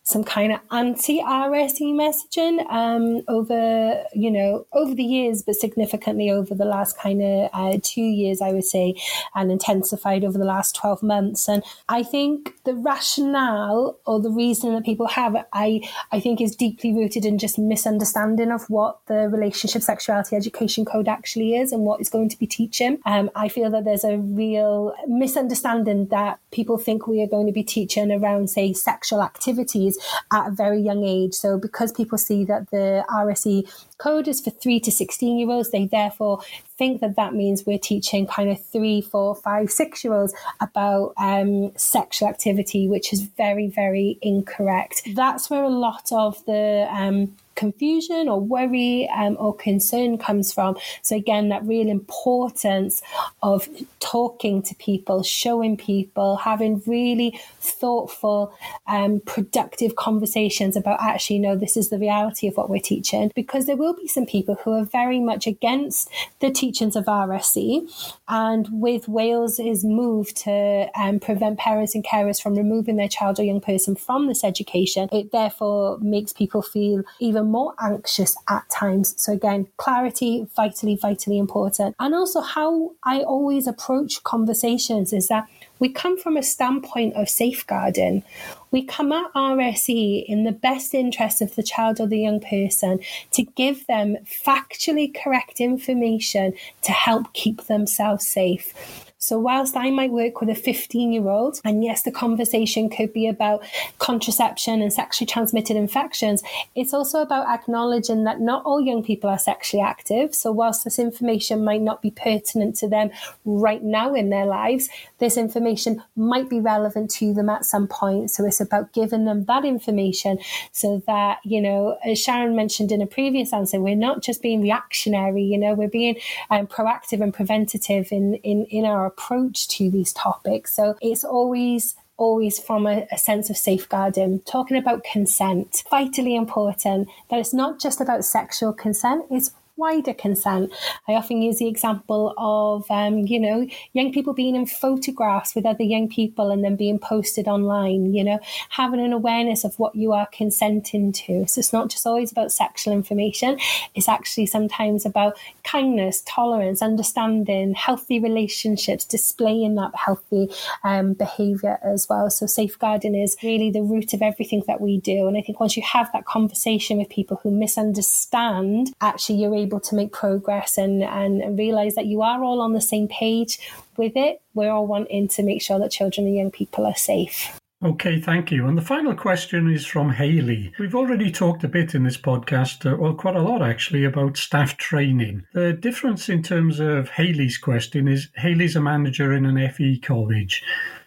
some 0.07 0.23
kind 0.23 0.53
of 0.53 0.61
anti-RSE 0.71 1.93
messaging 1.93 2.65
um, 2.71 3.23
over, 3.27 4.05
you 4.15 4.31
know, 4.31 4.65
over 4.73 4.95
the 4.95 5.03
years, 5.03 5.43
but 5.43 5.57
significantly 5.57 6.31
over 6.31 6.55
the 6.55 6.65
last 6.65 6.97
kind 6.97 7.21
of 7.21 7.51
uh, 7.53 7.77
two 7.83 8.03
years, 8.03 8.41
I 8.41 8.53
would 8.53 8.65
say, 8.65 8.95
and 9.35 9.51
intensified 9.51 10.23
over 10.23 10.39
the 10.39 10.45
last 10.45 10.77
12 10.77 11.03
months. 11.03 11.49
And 11.49 11.65
I 11.89 12.05
think 12.05 12.55
the 12.63 12.75
rationale 12.75 13.99
or 14.07 14.21
the 14.21 14.31
reason 14.31 14.75
that 14.75 14.85
people 14.85 15.09
have, 15.09 15.45
I, 15.53 15.81
I 16.13 16.21
think 16.21 16.41
is 16.41 16.55
deeply 16.55 16.95
rooted 16.95 17.25
in 17.25 17.37
just 17.37 17.59
misunderstanding 17.59 18.53
of 18.53 18.71
what 18.71 19.01
the 19.07 19.29
relationship 19.29 19.83
sexuality 19.83 20.37
education 20.37 20.85
code 20.85 21.09
actually 21.09 21.57
is 21.57 21.73
and 21.73 21.83
what 21.83 21.99
it's 21.99 22.11
going 22.11 22.29
to 22.29 22.39
be 22.39 22.47
teaching. 22.47 23.01
Um, 23.07 23.29
I 23.35 23.49
feel 23.49 23.71
that 23.71 23.85
there's 23.85 24.05
a 24.05 24.19
real 24.19 24.95
misunderstanding 25.09 26.07
that 26.09 26.39
people 26.53 26.79
think 26.79 27.09
we 27.09 27.21
are 27.23 27.27
going 27.27 27.47
to 27.49 27.53
be 27.53 27.65
teaching 27.65 28.13
around, 28.13 28.51
say, 28.51 28.73
sexual 28.73 29.21
activities 29.21 29.96
at 30.33 30.49
a 30.49 30.51
very 30.51 30.81
young 30.81 31.05
age. 31.05 31.35
So 31.35 31.59
because 31.59 31.93
people 31.93 32.19
see 32.19 32.45
that 32.45 32.71
the 32.71 33.05
RSE 33.11 33.69
code 33.99 34.29
is 34.29 34.41
for 34.41 34.51
three 34.51 34.81
to 34.81 34.91
16 34.91 35.39
year 35.39 35.51
olds, 35.51 35.71
they 35.71 35.87
therefore 35.87 36.41
think 36.77 37.01
that 37.01 37.17
that 37.17 37.35
means 37.35 37.65
we're 37.65 37.79
teaching 37.79 38.27
kind 38.27 38.51
of 38.51 38.63
three, 38.65 39.01
four, 39.01 39.35
five, 39.35 39.71
six 39.71 40.05
year 40.05 40.15
olds 40.15 40.35
about 40.61 41.15
um, 41.17 41.73
sexual 41.77 42.29
activity, 42.29 42.89
which 42.89 43.13
is 43.13 43.23
very, 43.23 43.69
very 43.69 44.19
incorrect. 44.23 45.03
That's 45.15 45.49
where 45.51 45.65
a 45.65 45.69
lot 45.69 46.11
of 46.13 46.45
the 46.47 46.87
um, 46.91 47.37
confusion 47.57 48.29
or 48.29 48.41
worry 48.41 49.09
um, 49.09 49.37
or 49.41 49.55
concern 49.55 50.19
comes 50.19 50.53
from. 50.53 50.77
So, 51.03 51.17
again, 51.17 51.49
that 51.49 51.65
real 51.65 51.89
importance 51.89 53.03
of 53.43 53.69
talking 54.01 54.63
to 54.63 54.75
people, 54.77 55.23
showing 55.23 55.77
people, 55.77 56.37
having 56.37 56.83
really 56.87 57.41
thoughtful, 57.61 58.55
um, 58.87 59.21
productive 59.27 59.97
conversations 59.97 60.77
about 60.77 61.01
actually, 61.01 61.39
no, 61.41 61.57
this 61.57 61.77
is 61.77 61.89
the 61.89 61.99
reality 61.99 62.47
of 62.47 62.57
what 62.57 62.71
we're 62.71 62.81
teaching. 62.81 63.33
Because 63.35 63.67
there 63.67 63.77
will 63.77 63.95
be 63.95 64.07
some 64.07 64.27
people 64.27 64.57
who 64.63 64.73
are 64.73 64.85
very 64.85 65.19
much 65.19 65.47
against 65.47 66.09
the 66.41 66.51
teachings 66.51 66.95
of 66.95 67.07
RSE. 67.07 67.91
And 68.29 68.69
with 68.71 69.09
Wales's 69.09 69.85
move 69.85 70.33
to 70.35 70.89
um, 70.95 71.19
prevent 71.19 71.59
parents 71.59 71.95
and 71.95 72.05
carers 72.05 72.41
from 72.41 72.55
removing 72.55 72.97
their 72.97 73.09
child 73.09 73.41
or 73.41 73.43
young 73.45 73.61
person 73.61 73.97
from 73.97 74.27
this 74.27 74.45
education, 74.45 75.09
it 75.11 75.33
therefore 75.33 75.99
makes 75.99 76.33
people 76.33 76.63
feel 76.63 77.03
even 77.21 77.46
more 77.51 77.75
anxious 77.81 78.37
at 78.49 78.69
times. 78.71 79.15
So, 79.17 79.33
again, 79.33 79.67
clarity, 79.77 80.47
vitally, 80.57 80.97
vitally 80.97 81.39
important. 81.39 81.95
And 81.99 82.15
also, 82.15 82.41
how 82.41 82.93
I 83.03 83.21
always 83.21 83.67
approach 83.67 84.23
conversations 84.25 85.13
is 85.13 85.29
that 85.29 85.47
we 85.79 85.89
come 85.91 86.19
from 86.19 86.37
a 86.37 86.43
standpoint 86.43 87.15
of 87.17 87.29
safeguarding. 87.29 88.23
We 88.71 88.85
come 88.85 89.13
at 89.13 89.33
RSE 89.35 90.25
in 90.27 90.45
the 90.45 90.53
best 90.53 90.95
interest 90.95 91.43
of 91.43 91.55
the 91.55 91.63
child 91.63 92.01
or 92.01 92.07
the 92.07 92.19
young 92.19 92.41
person 92.41 93.01
to 93.33 93.43
give 93.43 93.87
them 93.87 94.17
factually 94.25 95.15
correct 95.15 95.61
information 95.61 96.55
to 96.83 96.93
help 96.93 97.33
keep 97.35 97.65
themselves 97.65 98.27
safe. 98.27 99.06
So, 99.27 99.41
whilst 99.41 99.77
I 99.77 99.91
might 99.91 100.13
work 100.13 100.41
with 100.41 100.51
a 100.51 100.55
15 100.55 101.13
year 101.13 101.29
old, 101.29 101.61
and 101.65 101.83
yes, 101.83 102.03
the 102.03 102.13
conversation 102.13 102.89
could 102.89 103.13
be 103.13 103.27
about 103.27 103.65
contraception 103.99 104.81
and 104.81 104.93
sexually 104.93 105.27
transmitted 105.27 105.77
infections, 105.77 106.45
it's 106.77 106.95
also 106.95 107.23
about 107.23 107.49
acknowledging 107.49 108.23
that 108.23 108.41
not 108.41 108.65
all 108.65 108.81
young 108.81 109.03
people 109.03 109.29
are 109.29 109.37
sexually 109.37 109.83
active. 109.83 110.33
So, 110.33 110.53
whilst 110.53 110.85
this 110.85 111.01
information 111.01 111.65
might 111.65 111.83
not 111.83 112.03
be 112.03 112.13
pertinent 112.13 112.77
to 112.77 112.89
them 112.89 113.11
right 113.45 113.83
now 113.83 114.15
in 114.15 114.31
their 114.31 114.47
lives, 114.47 114.91
this 115.19 115.37
information 115.37 116.05
might 116.15 116.49
be 116.49 116.61
relevant 116.61 117.11
to 117.19 117.35
them 117.35 117.49
at 117.49 117.65
some 117.65 117.89
point. 117.89 118.31
So, 118.31 118.47
it's 118.47 118.61
about 118.61 118.93
giving 118.93 119.25
them 119.25 119.47
that 119.47 119.65
information 119.65 120.39
so 120.71 121.03
that, 121.09 121.39
you 121.43 121.61
know, 121.61 121.99
as 122.05 122.25
Sharron 122.25 122.55
mentioned 122.55 122.93
in 122.93 123.03
a 123.03 123.09
previous 123.09 123.53
answer, 123.53 123.81
we're 123.81 123.97
not 123.97 124.23
just 124.23 124.41
being 124.41 124.63
reactionary, 124.63 125.43
you 125.43 125.59
know, 125.59 125.75
we're 125.75 125.89
being 125.89 126.15
um, 126.51 126.69
proactive 126.69 127.21
and 127.21 127.35
preventative 127.35 128.13
in, 128.13 128.35
in, 128.45 128.67
in 128.67 128.85
our 128.85 129.16
approach 129.17 129.69
to 129.69 129.91
these 129.91 130.13
topics. 130.13 130.75
So 130.75 130.97
it's 131.01 131.25
always 131.25 131.95
always 132.19 132.59
from 132.59 132.87
a, 132.87 133.07
a, 133.13 133.19
sense 133.19 133.51
of 133.51 133.59
safeguarding, 133.59 134.41
talking 134.47 134.79
about 134.79 135.05
consent, 135.05 135.85
vitally 135.91 136.35
important 136.35 137.07
that 137.29 137.39
it's 137.39 137.53
not 137.53 137.79
just 137.79 138.01
about 138.01 138.25
sexual 138.25 138.73
consent, 138.73 139.23
it's 139.31 139.51
wider 139.77 140.15
consent. 140.15 140.73
I 141.07 141.13
often 141.13 141.43
use 141.43 141.59
the 141.59 141.69
example 141.69 142.35
of, 142.39 142.91
um, 142.91 143.19
you 143.27 143.39
know, 143.39 143.67
young 143.93 144.13
people 144.13 144.33
being 144.33 144.57
in 144.57 144.67
photographs 144.67 145.55
with 145.55 145.67
other 145.67 145.85
young 145.85 146.09
people 146.09 146.51
and 146.51 146.65
then 146.65 146.77
being 146.77 146.99
posted 146.99 147.47
online, 147.47 148.15
you 148.15 148.25
know, 148.25 148.41
having 148.71 149.01
an 149.01 149.13
awareness 149.13 149.65
of 149.65 149.79
what 149.79 149.95
you 149.95 150.13
are 150.13 150.29
consenting 150.33 151.13
to. 151.13 151.47
So 151.47 151.59
it's 151.59 151.73
not 151.73 151.91
just 151.91 152.07
always 152.07 152.33
about 152.33 152.53
sexual 152.53 152.95
information, 152.95 153.59
it's 153.95 154.09
actually 154.09 154.47
sometimes 154.47 155.05
about 155.05 155.37
kindness, 155.63 156.23
tolerance, 156.27 156.81
understanding, 156.81 157.75
healthy 157.75 158.19
relationships, 158.19 159.05
displaying 159.05 159.75
that 159.75 159.95
healthy 159.95 160.49
um, 160.85 161.13
behavior 161.13 161.79
as 161.83 162.09
well. 162.09 162.31
So 162.31 162.47
safeguarding 162.47 163.15
is 163.15 163.37
really 163.43 163.71
the 163.71 163.83
root 163.83 164.15
of 164.15 164.23
everything 164.23 164.63
that 164.67 164.81
we 164.81 165.01
do. 165.01 165.29
And 165.29 165.37
I 165.37 165.43
think 165.43 165.61
once 165.61 165.77
you 165.77 165.83
have 165.83 166.11
that 166.13 166.25
conversation 166.25 166.97
with 166.97 167.11
people 167.11 167.41
who 167.43 167.51
misunderstand, 167.51 168.95
actually 169.01 169.41
you're 169.41 169.55
able 169.55 169.66
able 169.67 169.81
to 169.81 169.95
make 169.95 170.13
progress 170.13 170.79
and, 170.79 171.03
and, 171.03 171.59
realize 171.59 171.95
that 171.95 172.07
you 172.07 172.23
are 172.23 172.43
all 172.43 172.61
on 172.61 172.73
the 172.73 172.81
same 172.81 173.09
page 173.09 173.59
with 173.97 174.13
it. 174.17 174.41
We're 174.55 174.71
all 174.71 174.87
wanting 174.87 175.29
to 175.29 175.43
make 175.43 175.63
sure 175.63 175.79
that 175.79 175.91
children 175.91 176.27
and 176.27 176.37
young 176.37 176.51
people 176.51 176.87
are 176.87 176.97
safe. 176.97 177.59
Okay, 177.85 178.19
thank 178.19 178.51
you. 178.51 178.67
And 178.67 178.79
the 178.79 178.83
final 178.83 179.15
question 179.15 179.71
is 179.71 179.85
from 179.85 180.11
Haley. 180.11 180.73
We've 180.79 180.95
already 180.95 181.31
talked 181.31 181.63
a 181.63 181.69
bit 181.69 181.95
in 181.95 182.05
this 182.05 182.17
podcast, 182.17 182.91
uh, 182.91 182.97
well, 182.97 183.13
quite 183.15 183.37
a 183.37 183.43
lot 183.43 183.63
actually, 183.63 184.05
about 184.05 184.39
staff 184.39 184.79
training. 184.79 185.45
The 185.53 185.75
difference 185.75 186.31
in 186.31 186.43
terms 186.43 186.81
of 186.81 187.11
Haley's 187.11 187.59
question 187.59 188.09
is 188.09 188.29
Haley's 188.37 188.77
a 188.77 188.81
manager 188.81 189.33
in 189.35 189.45
an 189.45 189.71
FE 189.73 189.99
college. 189.99 190.63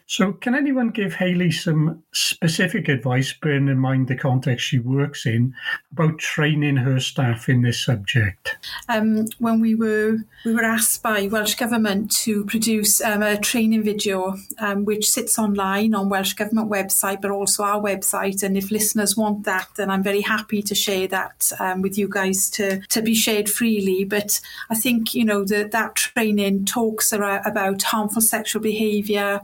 So, 0.10 0.34
can 0.34 0.56
anyone 0.56 0.90
give 0.90 1.14
Haley 1.14 1.52
some 1.52 2.02
specific 2.14 2.88
advice, 2.88 3.32
bearing 3.32 3.68
in 3.68 3.78
mind 3.78 4.08
the 4.08 4.16
context 4.16 4.66
she 4.66 4.80
works 4.80 5.28
in, 5.28 5.54
about 5.92 6.18
training 6.18 6.78
her 6.78 7.00
staff 7.00 7.48
in 7.48 7.62
this 7.62 7.86
subject? 7.86 8.58
Um, 8.90 9.28
when 9.38 9.60
we 9.60 9.76
were 9.76 10.18
we 10.46 10.56
were 10.56 10.64
asked 10.64 11.04
by 11.04 11.28
Welsh 11.28 11.54
Government 11.54 12.12
to 12.24 12.44
produce 12.46 13.02
um, 13.02 13.22
a 13.22 13.38
training 13.38 13.84
video, 13.84 14.36
um, 14.58 14.84
which 14.84 15.08
sits 15.08 15.38
online 15.38 15.94
on 15.94 16.10
Welsh 16.10 16.34
Government 16.34 16.72
website, 16.72 17.22
but 17.22 17.30
also 17.30 17.62
our 17.62 17.80
website. 17.80 18.42
And 18.42 18.58
if 18.58 18.72
listeners 18.72 19.16
want 19.16 19.44
that, 19.44 19.68
then 19.76 19.92
I'm 19.92 20.02
very 20.02 20.22
happy 20.22 20.64
to 20.64 20.74
share 20.74 21.08
that 21.10 21.52
um, 21.60 21.84
with 21.84 22.00
you 22.00 22.10
guys 22.10 22.50
to 22.52 22.80
to 22.88 23.04
be 23.04 23.14
shared 23.14 23.48
freely. 23.48 24.06
But 24.06 24.42
I 24.72 24.76
think 24.76 25.14
you 25.14 25.24
know 25.24 25.44
that 25.44 25.70
that 25.70 25.94
training 25.94 26.66
talks 26.66 27.14
about 27.14 27.84
harmful 27.84 28.24
sexual 28.24 28.64
behaviour 28.64 29.42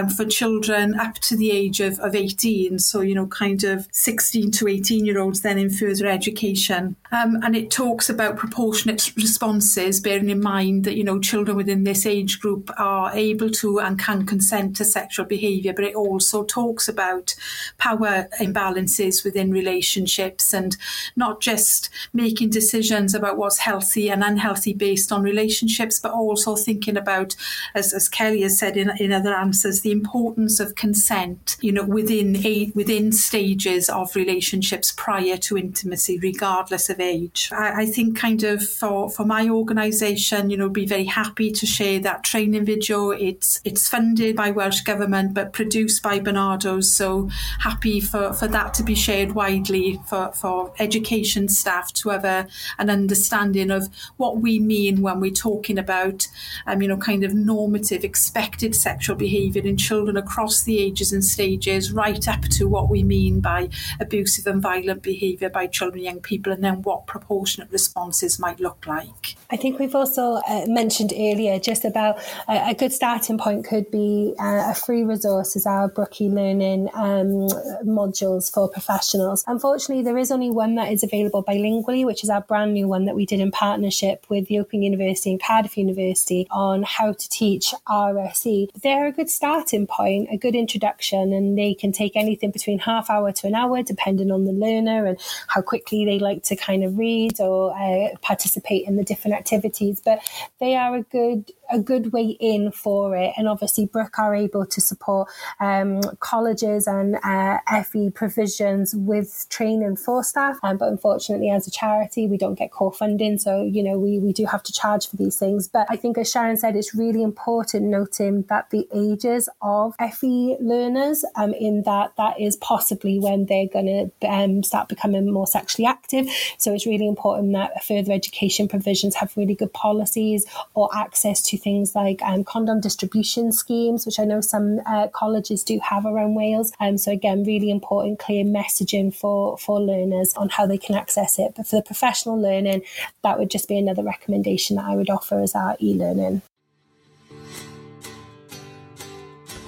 um, 0.00 0.08
for 0.08 0.24
children 0.24 0.98
up 0.98 1.14
to 1.16 1.36
the 1.36 1.50
age 1.50 1.80
of, 1.80 1.98
of 2.00 2.14
18. 2.14 2.78
So, 2.78 3.00
you 3.00 3.14
know, 3.14 3.26
kind 3.26 3.64
of 3.64 3.88
16 3.92 4.50
to 4.52 4.68
18 4.68 5.04
year 5.04 5.20
olds 5.20 5.42
then 5.42 5.58
in 5.58 5.70
further 5.70 6.06
education. 6.06 6.96
Um, 7.12 7.40
and 7.42 7.56
it 7.56 7.70
talks 7.70 8.08
about 8.08 8.36
proportionate 8.36 9.14
responses, 9.16 10.00
bearing 10.00 10.30
in 10.30 10.40
mind 10.40 10.84
that, 10.84 10.96
you 10.96 11.04
know, 11.04 11.18
children 11.18 11.56
within 11.56 11.84
this 11.84 12.06
age 12.06 12.40
group 12.40 12.70
are 12.78 13.10
able 13.14 13.50
to 13.50 13.80
and 13.80 13.98
can 13.98 14.26
consent 14.26 14.76
to 14.76 14.84
sexual 14.84 15.26
behaviour, 15.26 15.72
but 15.72 15.84
it 15.84 15.94
also 15.94 16.44
talks 16.44 16.88
about 16.88 17.34
power 17.78 18.28
imbalances 18.40 19.24
within 19.24 19.50
relationships 19.50 20.54
and 20.54 20.76
not 21.16 21.40
just 21.40 21.90
making 22.12 22.50
decisions 22.50 23.14
about 23.14 23.36
what's 23.36 23.58
healthy 23.58 24.08
and 24.08 24.22
unhealthy 24.22 24.72
based 24.72 25.10
on 25.10 25.22
relationships, 25.22 25.98
but 25.98 26.12
also 26.12 26.54
thinking 26.54 26.96
about, 26.96 27.34
as, 27.74 27.92
as 27.92 28.08
Kelly 28.08 28.42
has 28.42 28.58
said 28.58 28.76
in, 28.76 28.90
in 28.98 29.12
other 29.12 29.34
answers, 29.34 29.80
the 29.80 29.89
the 29.90 29.96
importance 29.96 30.60
of 30.60 30.76
consent, 30.76 31.56
you 31.60 31.72
know, 31.72 31.82
within 31.82 32.36
a, 32.46 32.70
within 32.76 33.10
stages 33.10 33.88
of 33.88 34.14
relationships 34.14 34.92
prior 34.96 35.36
to 35.36 35.58
intimacy, 35.58 36.16
regardless 36.20 36.88
of 36.88 37.00
age. 37.00 37.50
I, 37.52 37.82
I 37.82 37.86
think 37.86 38.16
kind 38.16 38.44
of 38.44 38.62
for, 38.62 39.10
for 39.10 39.24
my 39.24 39.48
organisation, 39.48 40.48
you 40.48 40.56
know, 40.56 40.68
be 40.68 40.86
very 40.86 41.06
happy 41.06 41.50
to 41.50 41.66
share 41.66 41.98
that 42.00 42.22
training 42.22 42.64
video. 42.64 43.10
It's 43.10 43.60
it's 43.64 43.88
funded 43.88 44.36
by 44.36 44.52
Welsh 44.52 44.82
Government 44.82 45.34
but 45.34 45.52
produced 45.52 46.02
by 46.04 46.20
Barnardo's. 46.20 46.94
So 46.94 47.28
happy 47.58 48.00
for, 48.00 48.32
for 48.32 48.46
that 48.46 48.74
to 48.74 48.84
be 48.84 48.94
shared 48.94 49.32
widely 49.32 50.00
for, 50.06 50.30
for 50.32 50.72
education 50.78 51.48
staff 51.48 51.92
to 51.94 52.10
have 52.10 52.24
a, 52.24 52.46
an 52.78 52.90
understanding 52.90 53.72
of 53.72 53.88
what 54.18 54.36
we 54.36 54.60
mean 54.60 55.02
when 55.02 55.18
we're 55.18 55.32
talking 55.32 55.78
about 55.78 56.28
um, 56.68 56.80
you 56.80 56.86
know, 56.86 56.96
kind 56.96 57.24
of 57.24 57.34
normative 57.34 58.04
expected 58.04 58.76
sexual 58.76 59.16
behaviour 59.16 59.62
in 59.62 59.79
children 59.80 60.16
across 60.16 60.62
the 60.62 60.78
ages 60.78 61.12
and 61.12 61.24
stages, 61.24 61.92
right 61.92 62.26
up 62.28 62.42
to 62.42 62.68
what 62.68 62.88
we 62.88 63.02
mean 63.02 63.40
by 63.40 63.68
abusive 64.00 64.46
and 64.46 64.62
violent 64.62 65.02
behaviour 65.02 65.48
by 65.48 65.66
children 65.66 65.98
and 66.00 66.04
young 66.04 66.20
people, 66.20 66.52
and 66.52 66.62
then 66.62 66.82
what 66.82 67.06
proportionate 67.06 67.70
responses 67.70 68.38
might 68.38 68.60
look 68.60 68.86
like. 68.86 69.36
I 69.50 69.56
think 69.56 69.78
we've 69.78 69.94
also 69.94 70.40
uh, 70.48 70.64
mentioned 70.66 71.12
earlier 71.12 71.58
just 71.58 71.84
about 71.84 72.18
uh, 72.46 72.66
a 72.68 72.74
good 72.74 72.92
starting 72.92 73.38
point 73.38 73.64
could 73.64 73.90
be 73.90 74.34
uh, 74.38 74.70
a 74.70 74.74
free 74.74 75.02
resource 75.02 75.56
as 75.56 75.66
our 75.66 75.88
Brook 75.88 76.20
e-learning 76.20 76.88
um, 76.94 77.48
modules 77.84 78.52
for 78.52 78.68
professionals. 78.68 79.44
Unfortunately, 79.46 80.04
there 80.04 80.18
is 80.18 80.30
only 80.30 80.50
one 80.50 80.76
that 80.76 80.92
is 80.92 81.02
available 81.02 81.42
bilingually, 81.42 82.04
which 82.04 82.22
is 82.22 82.30
our 82.30 82.40
brand 82.42 82.74
new 82.74 82.86
one 82.86 83.06
that 83.06 83.14
we 83.14 83.26
did 83.26 83.40
in 83.40 83.50
partnership 83.50 84.24
with 84.28 84.46
the 84.46 84.58
Open 84.58 84.82
University 84.82 85.30
and 85.30 85.42
Cardiff 85.42 85.76
University 85.76 86.46
on 86.50 86.82
how 86.82 87.12
to 87.12 87.28
teach 87.28 87.74
RSE. 87.88 88.68
They're 88.82 89.06
a 89.06 89.12
good 89.12 89.30
starting 89.70 89.86
point, 89.86 90.28
a 90.32 90.36
good 90.36 90.54
introduction, 90.54 91.32
and 91.32 91.56
they 91.56 91.74
can 91.74 91.92
take 91.92 92.16
anything 92.16 92.50
between 92.50 92.78
half 92.78 93.08
hour 93.08 93.32
to 93.32 93.46
an 93.46 93.54
hour, 93.54 93.82
depending 93.82 94.30
on 94.30 94.44
the 94.44 94.52
learner 94.52 95.06
and 95.06 95.18
how 95.46 95.62
quickly 95.62 96.04
they 96.04 96.18
like 96.18 96.42
to 96.42 96.56
kind 96.56 96.84
of 96.84 96.98
read 96.98 97.40
or 97.40 97.72
uh, 97.76 98.08
participate 98.20 98.86
in 98.86 98.96
the 98.96 99.04
different 99.04 99.36
activities. 99.36 100.00
But 100.04 100.20
they 100.58 100.74
are 100.76 100.96
a 100.96 101.02
good 101.02 101.52
a 101.70 101.78
good 101.78 102.12
way 102.12 102.36
in 102.40 102.72
for 102.72 103.16
it. 103.16 103.32
And 103.36 103.48
obviously, 103.48 103.86
Brook 103.86 104.18
are 104.18 104.34
able 104.34 104.66
to 104.66 104.80
support 104.80 105.28
um, 105.60 106.00
colleges 106.20 106.86
and 106.86 107.16
uh, 107.24 107.58
FE 107.84 108.10
provisions 108.10 108.94
with 108.94 109.46
training 109.50 109.96
for 109.96 110.22
staff. 110.24 110.58
Um, 110.62 110.76
but 110.76 110.88
unfortunately, 110.88 111.50
as 111.50 111.66
a 111.66 111.70
charity, 111.70 112.26
we 112.26 112.36
don't 112.36 112.58
get 112.58 112.70
core 112.70 112.92
funding. 112.92 113.38
So, 113.38 113.62
you 113.62 113.82
know, 113.82 113.98
we, 113.98 114.18
we 114.18 114.32
do 114.32 114.46
have 114.46 114.62
to 114.64 114.72
charge 114.72 115.08
for 115.08 115.16
these 115.16 115.38
things. 115.38 115.68
But 115.68 115.86
I 115.90 115.96
think, 115.96 116.18
as 116.18 116.32
Sharron 116.32 116.58
said, 116.58 116.76
it's 116.76 116.94
really 116.94 117.22
important 117.22 117.84
noting 117.84 118.42
that 118.48 118.70
the 118.70 118.88
ages 118.94 119.48
of 119.62 119.94
FE 119.96 120.56
learners, 120.60 121.24
um, 121.36 121.54
in 121.54 121.82
that 121.82 122.12
that 122.16 122.40
is 122.40 122.56
possibly 122.56 123.18
when 123.18 123.46
they're 123.46 123.68
going 123.68 124.10
to 124.20 124.28
um, 124.28 124.62
start 124.62 124.88
becoming 124.88 125.30
more 125.32 125.46
sexually 125.46 125.86
active. 125.86 126.26
So 126.58 126.72
it's 126.74 126.86
really 126.86 127.06
important 127.06 127.52
that 127.52 127.84
further 127.84 128.12
education 128.12 128.68
provisions 128.68 129.14
have 129.16 129.36
really 129.36 129.54
good 129.54 129.72
policies 129.72 130.46
or 130.74 130.88
access 130.94 131.42
to 131.42 131.56
things 131.60 131.94
like 131.94 132.20
um, 132.22 132.44
condom 132.44 132.80
distribution 132.80 133.52
schemes, 133.52 134.06
which 134.06 134.18
I 134.18 134.24
know 134.24 134.40
some 134.40 134.80
uh, 134.86 135.08
colleges 135.08 135.62
do 135.62 135.78
have 135.80 136.06
around 136.06 136.34
Wales. 136.34 136.72
Um, 136.80 136.98
so 136.98 137.12
again, 137.12 137.44
really 137.44 137.70
important, 137.70 138.18
clear 138.18 138.44
messaging 138.44 139.14
for 139.14 139.56
for 139.58 139.80
learners 139.80 140.34
on 140.34 140.48
how 140.48 140.66
they 140.66 140.78
can 140.78 140.94
access 140.96 141.38
it. 141.38 141.54
But 141.56 141.66
for 141.66 141.76
the 141.76 141.82
professional 141.82 142.40
learning, 142.40 142.82
that 143.22 143.38
would 143.38 143.50
just 143.50 143.68
be 143.68 143.78
another 143.78 144.02
recommendation 144.02 144.76
that 144.76 144.86
I 144.86 144.94
would 144.94 145.10
offer 145.10 145.40
as 145.40 145.54
our 145.54 145.76
e-learning. 145.80 146.42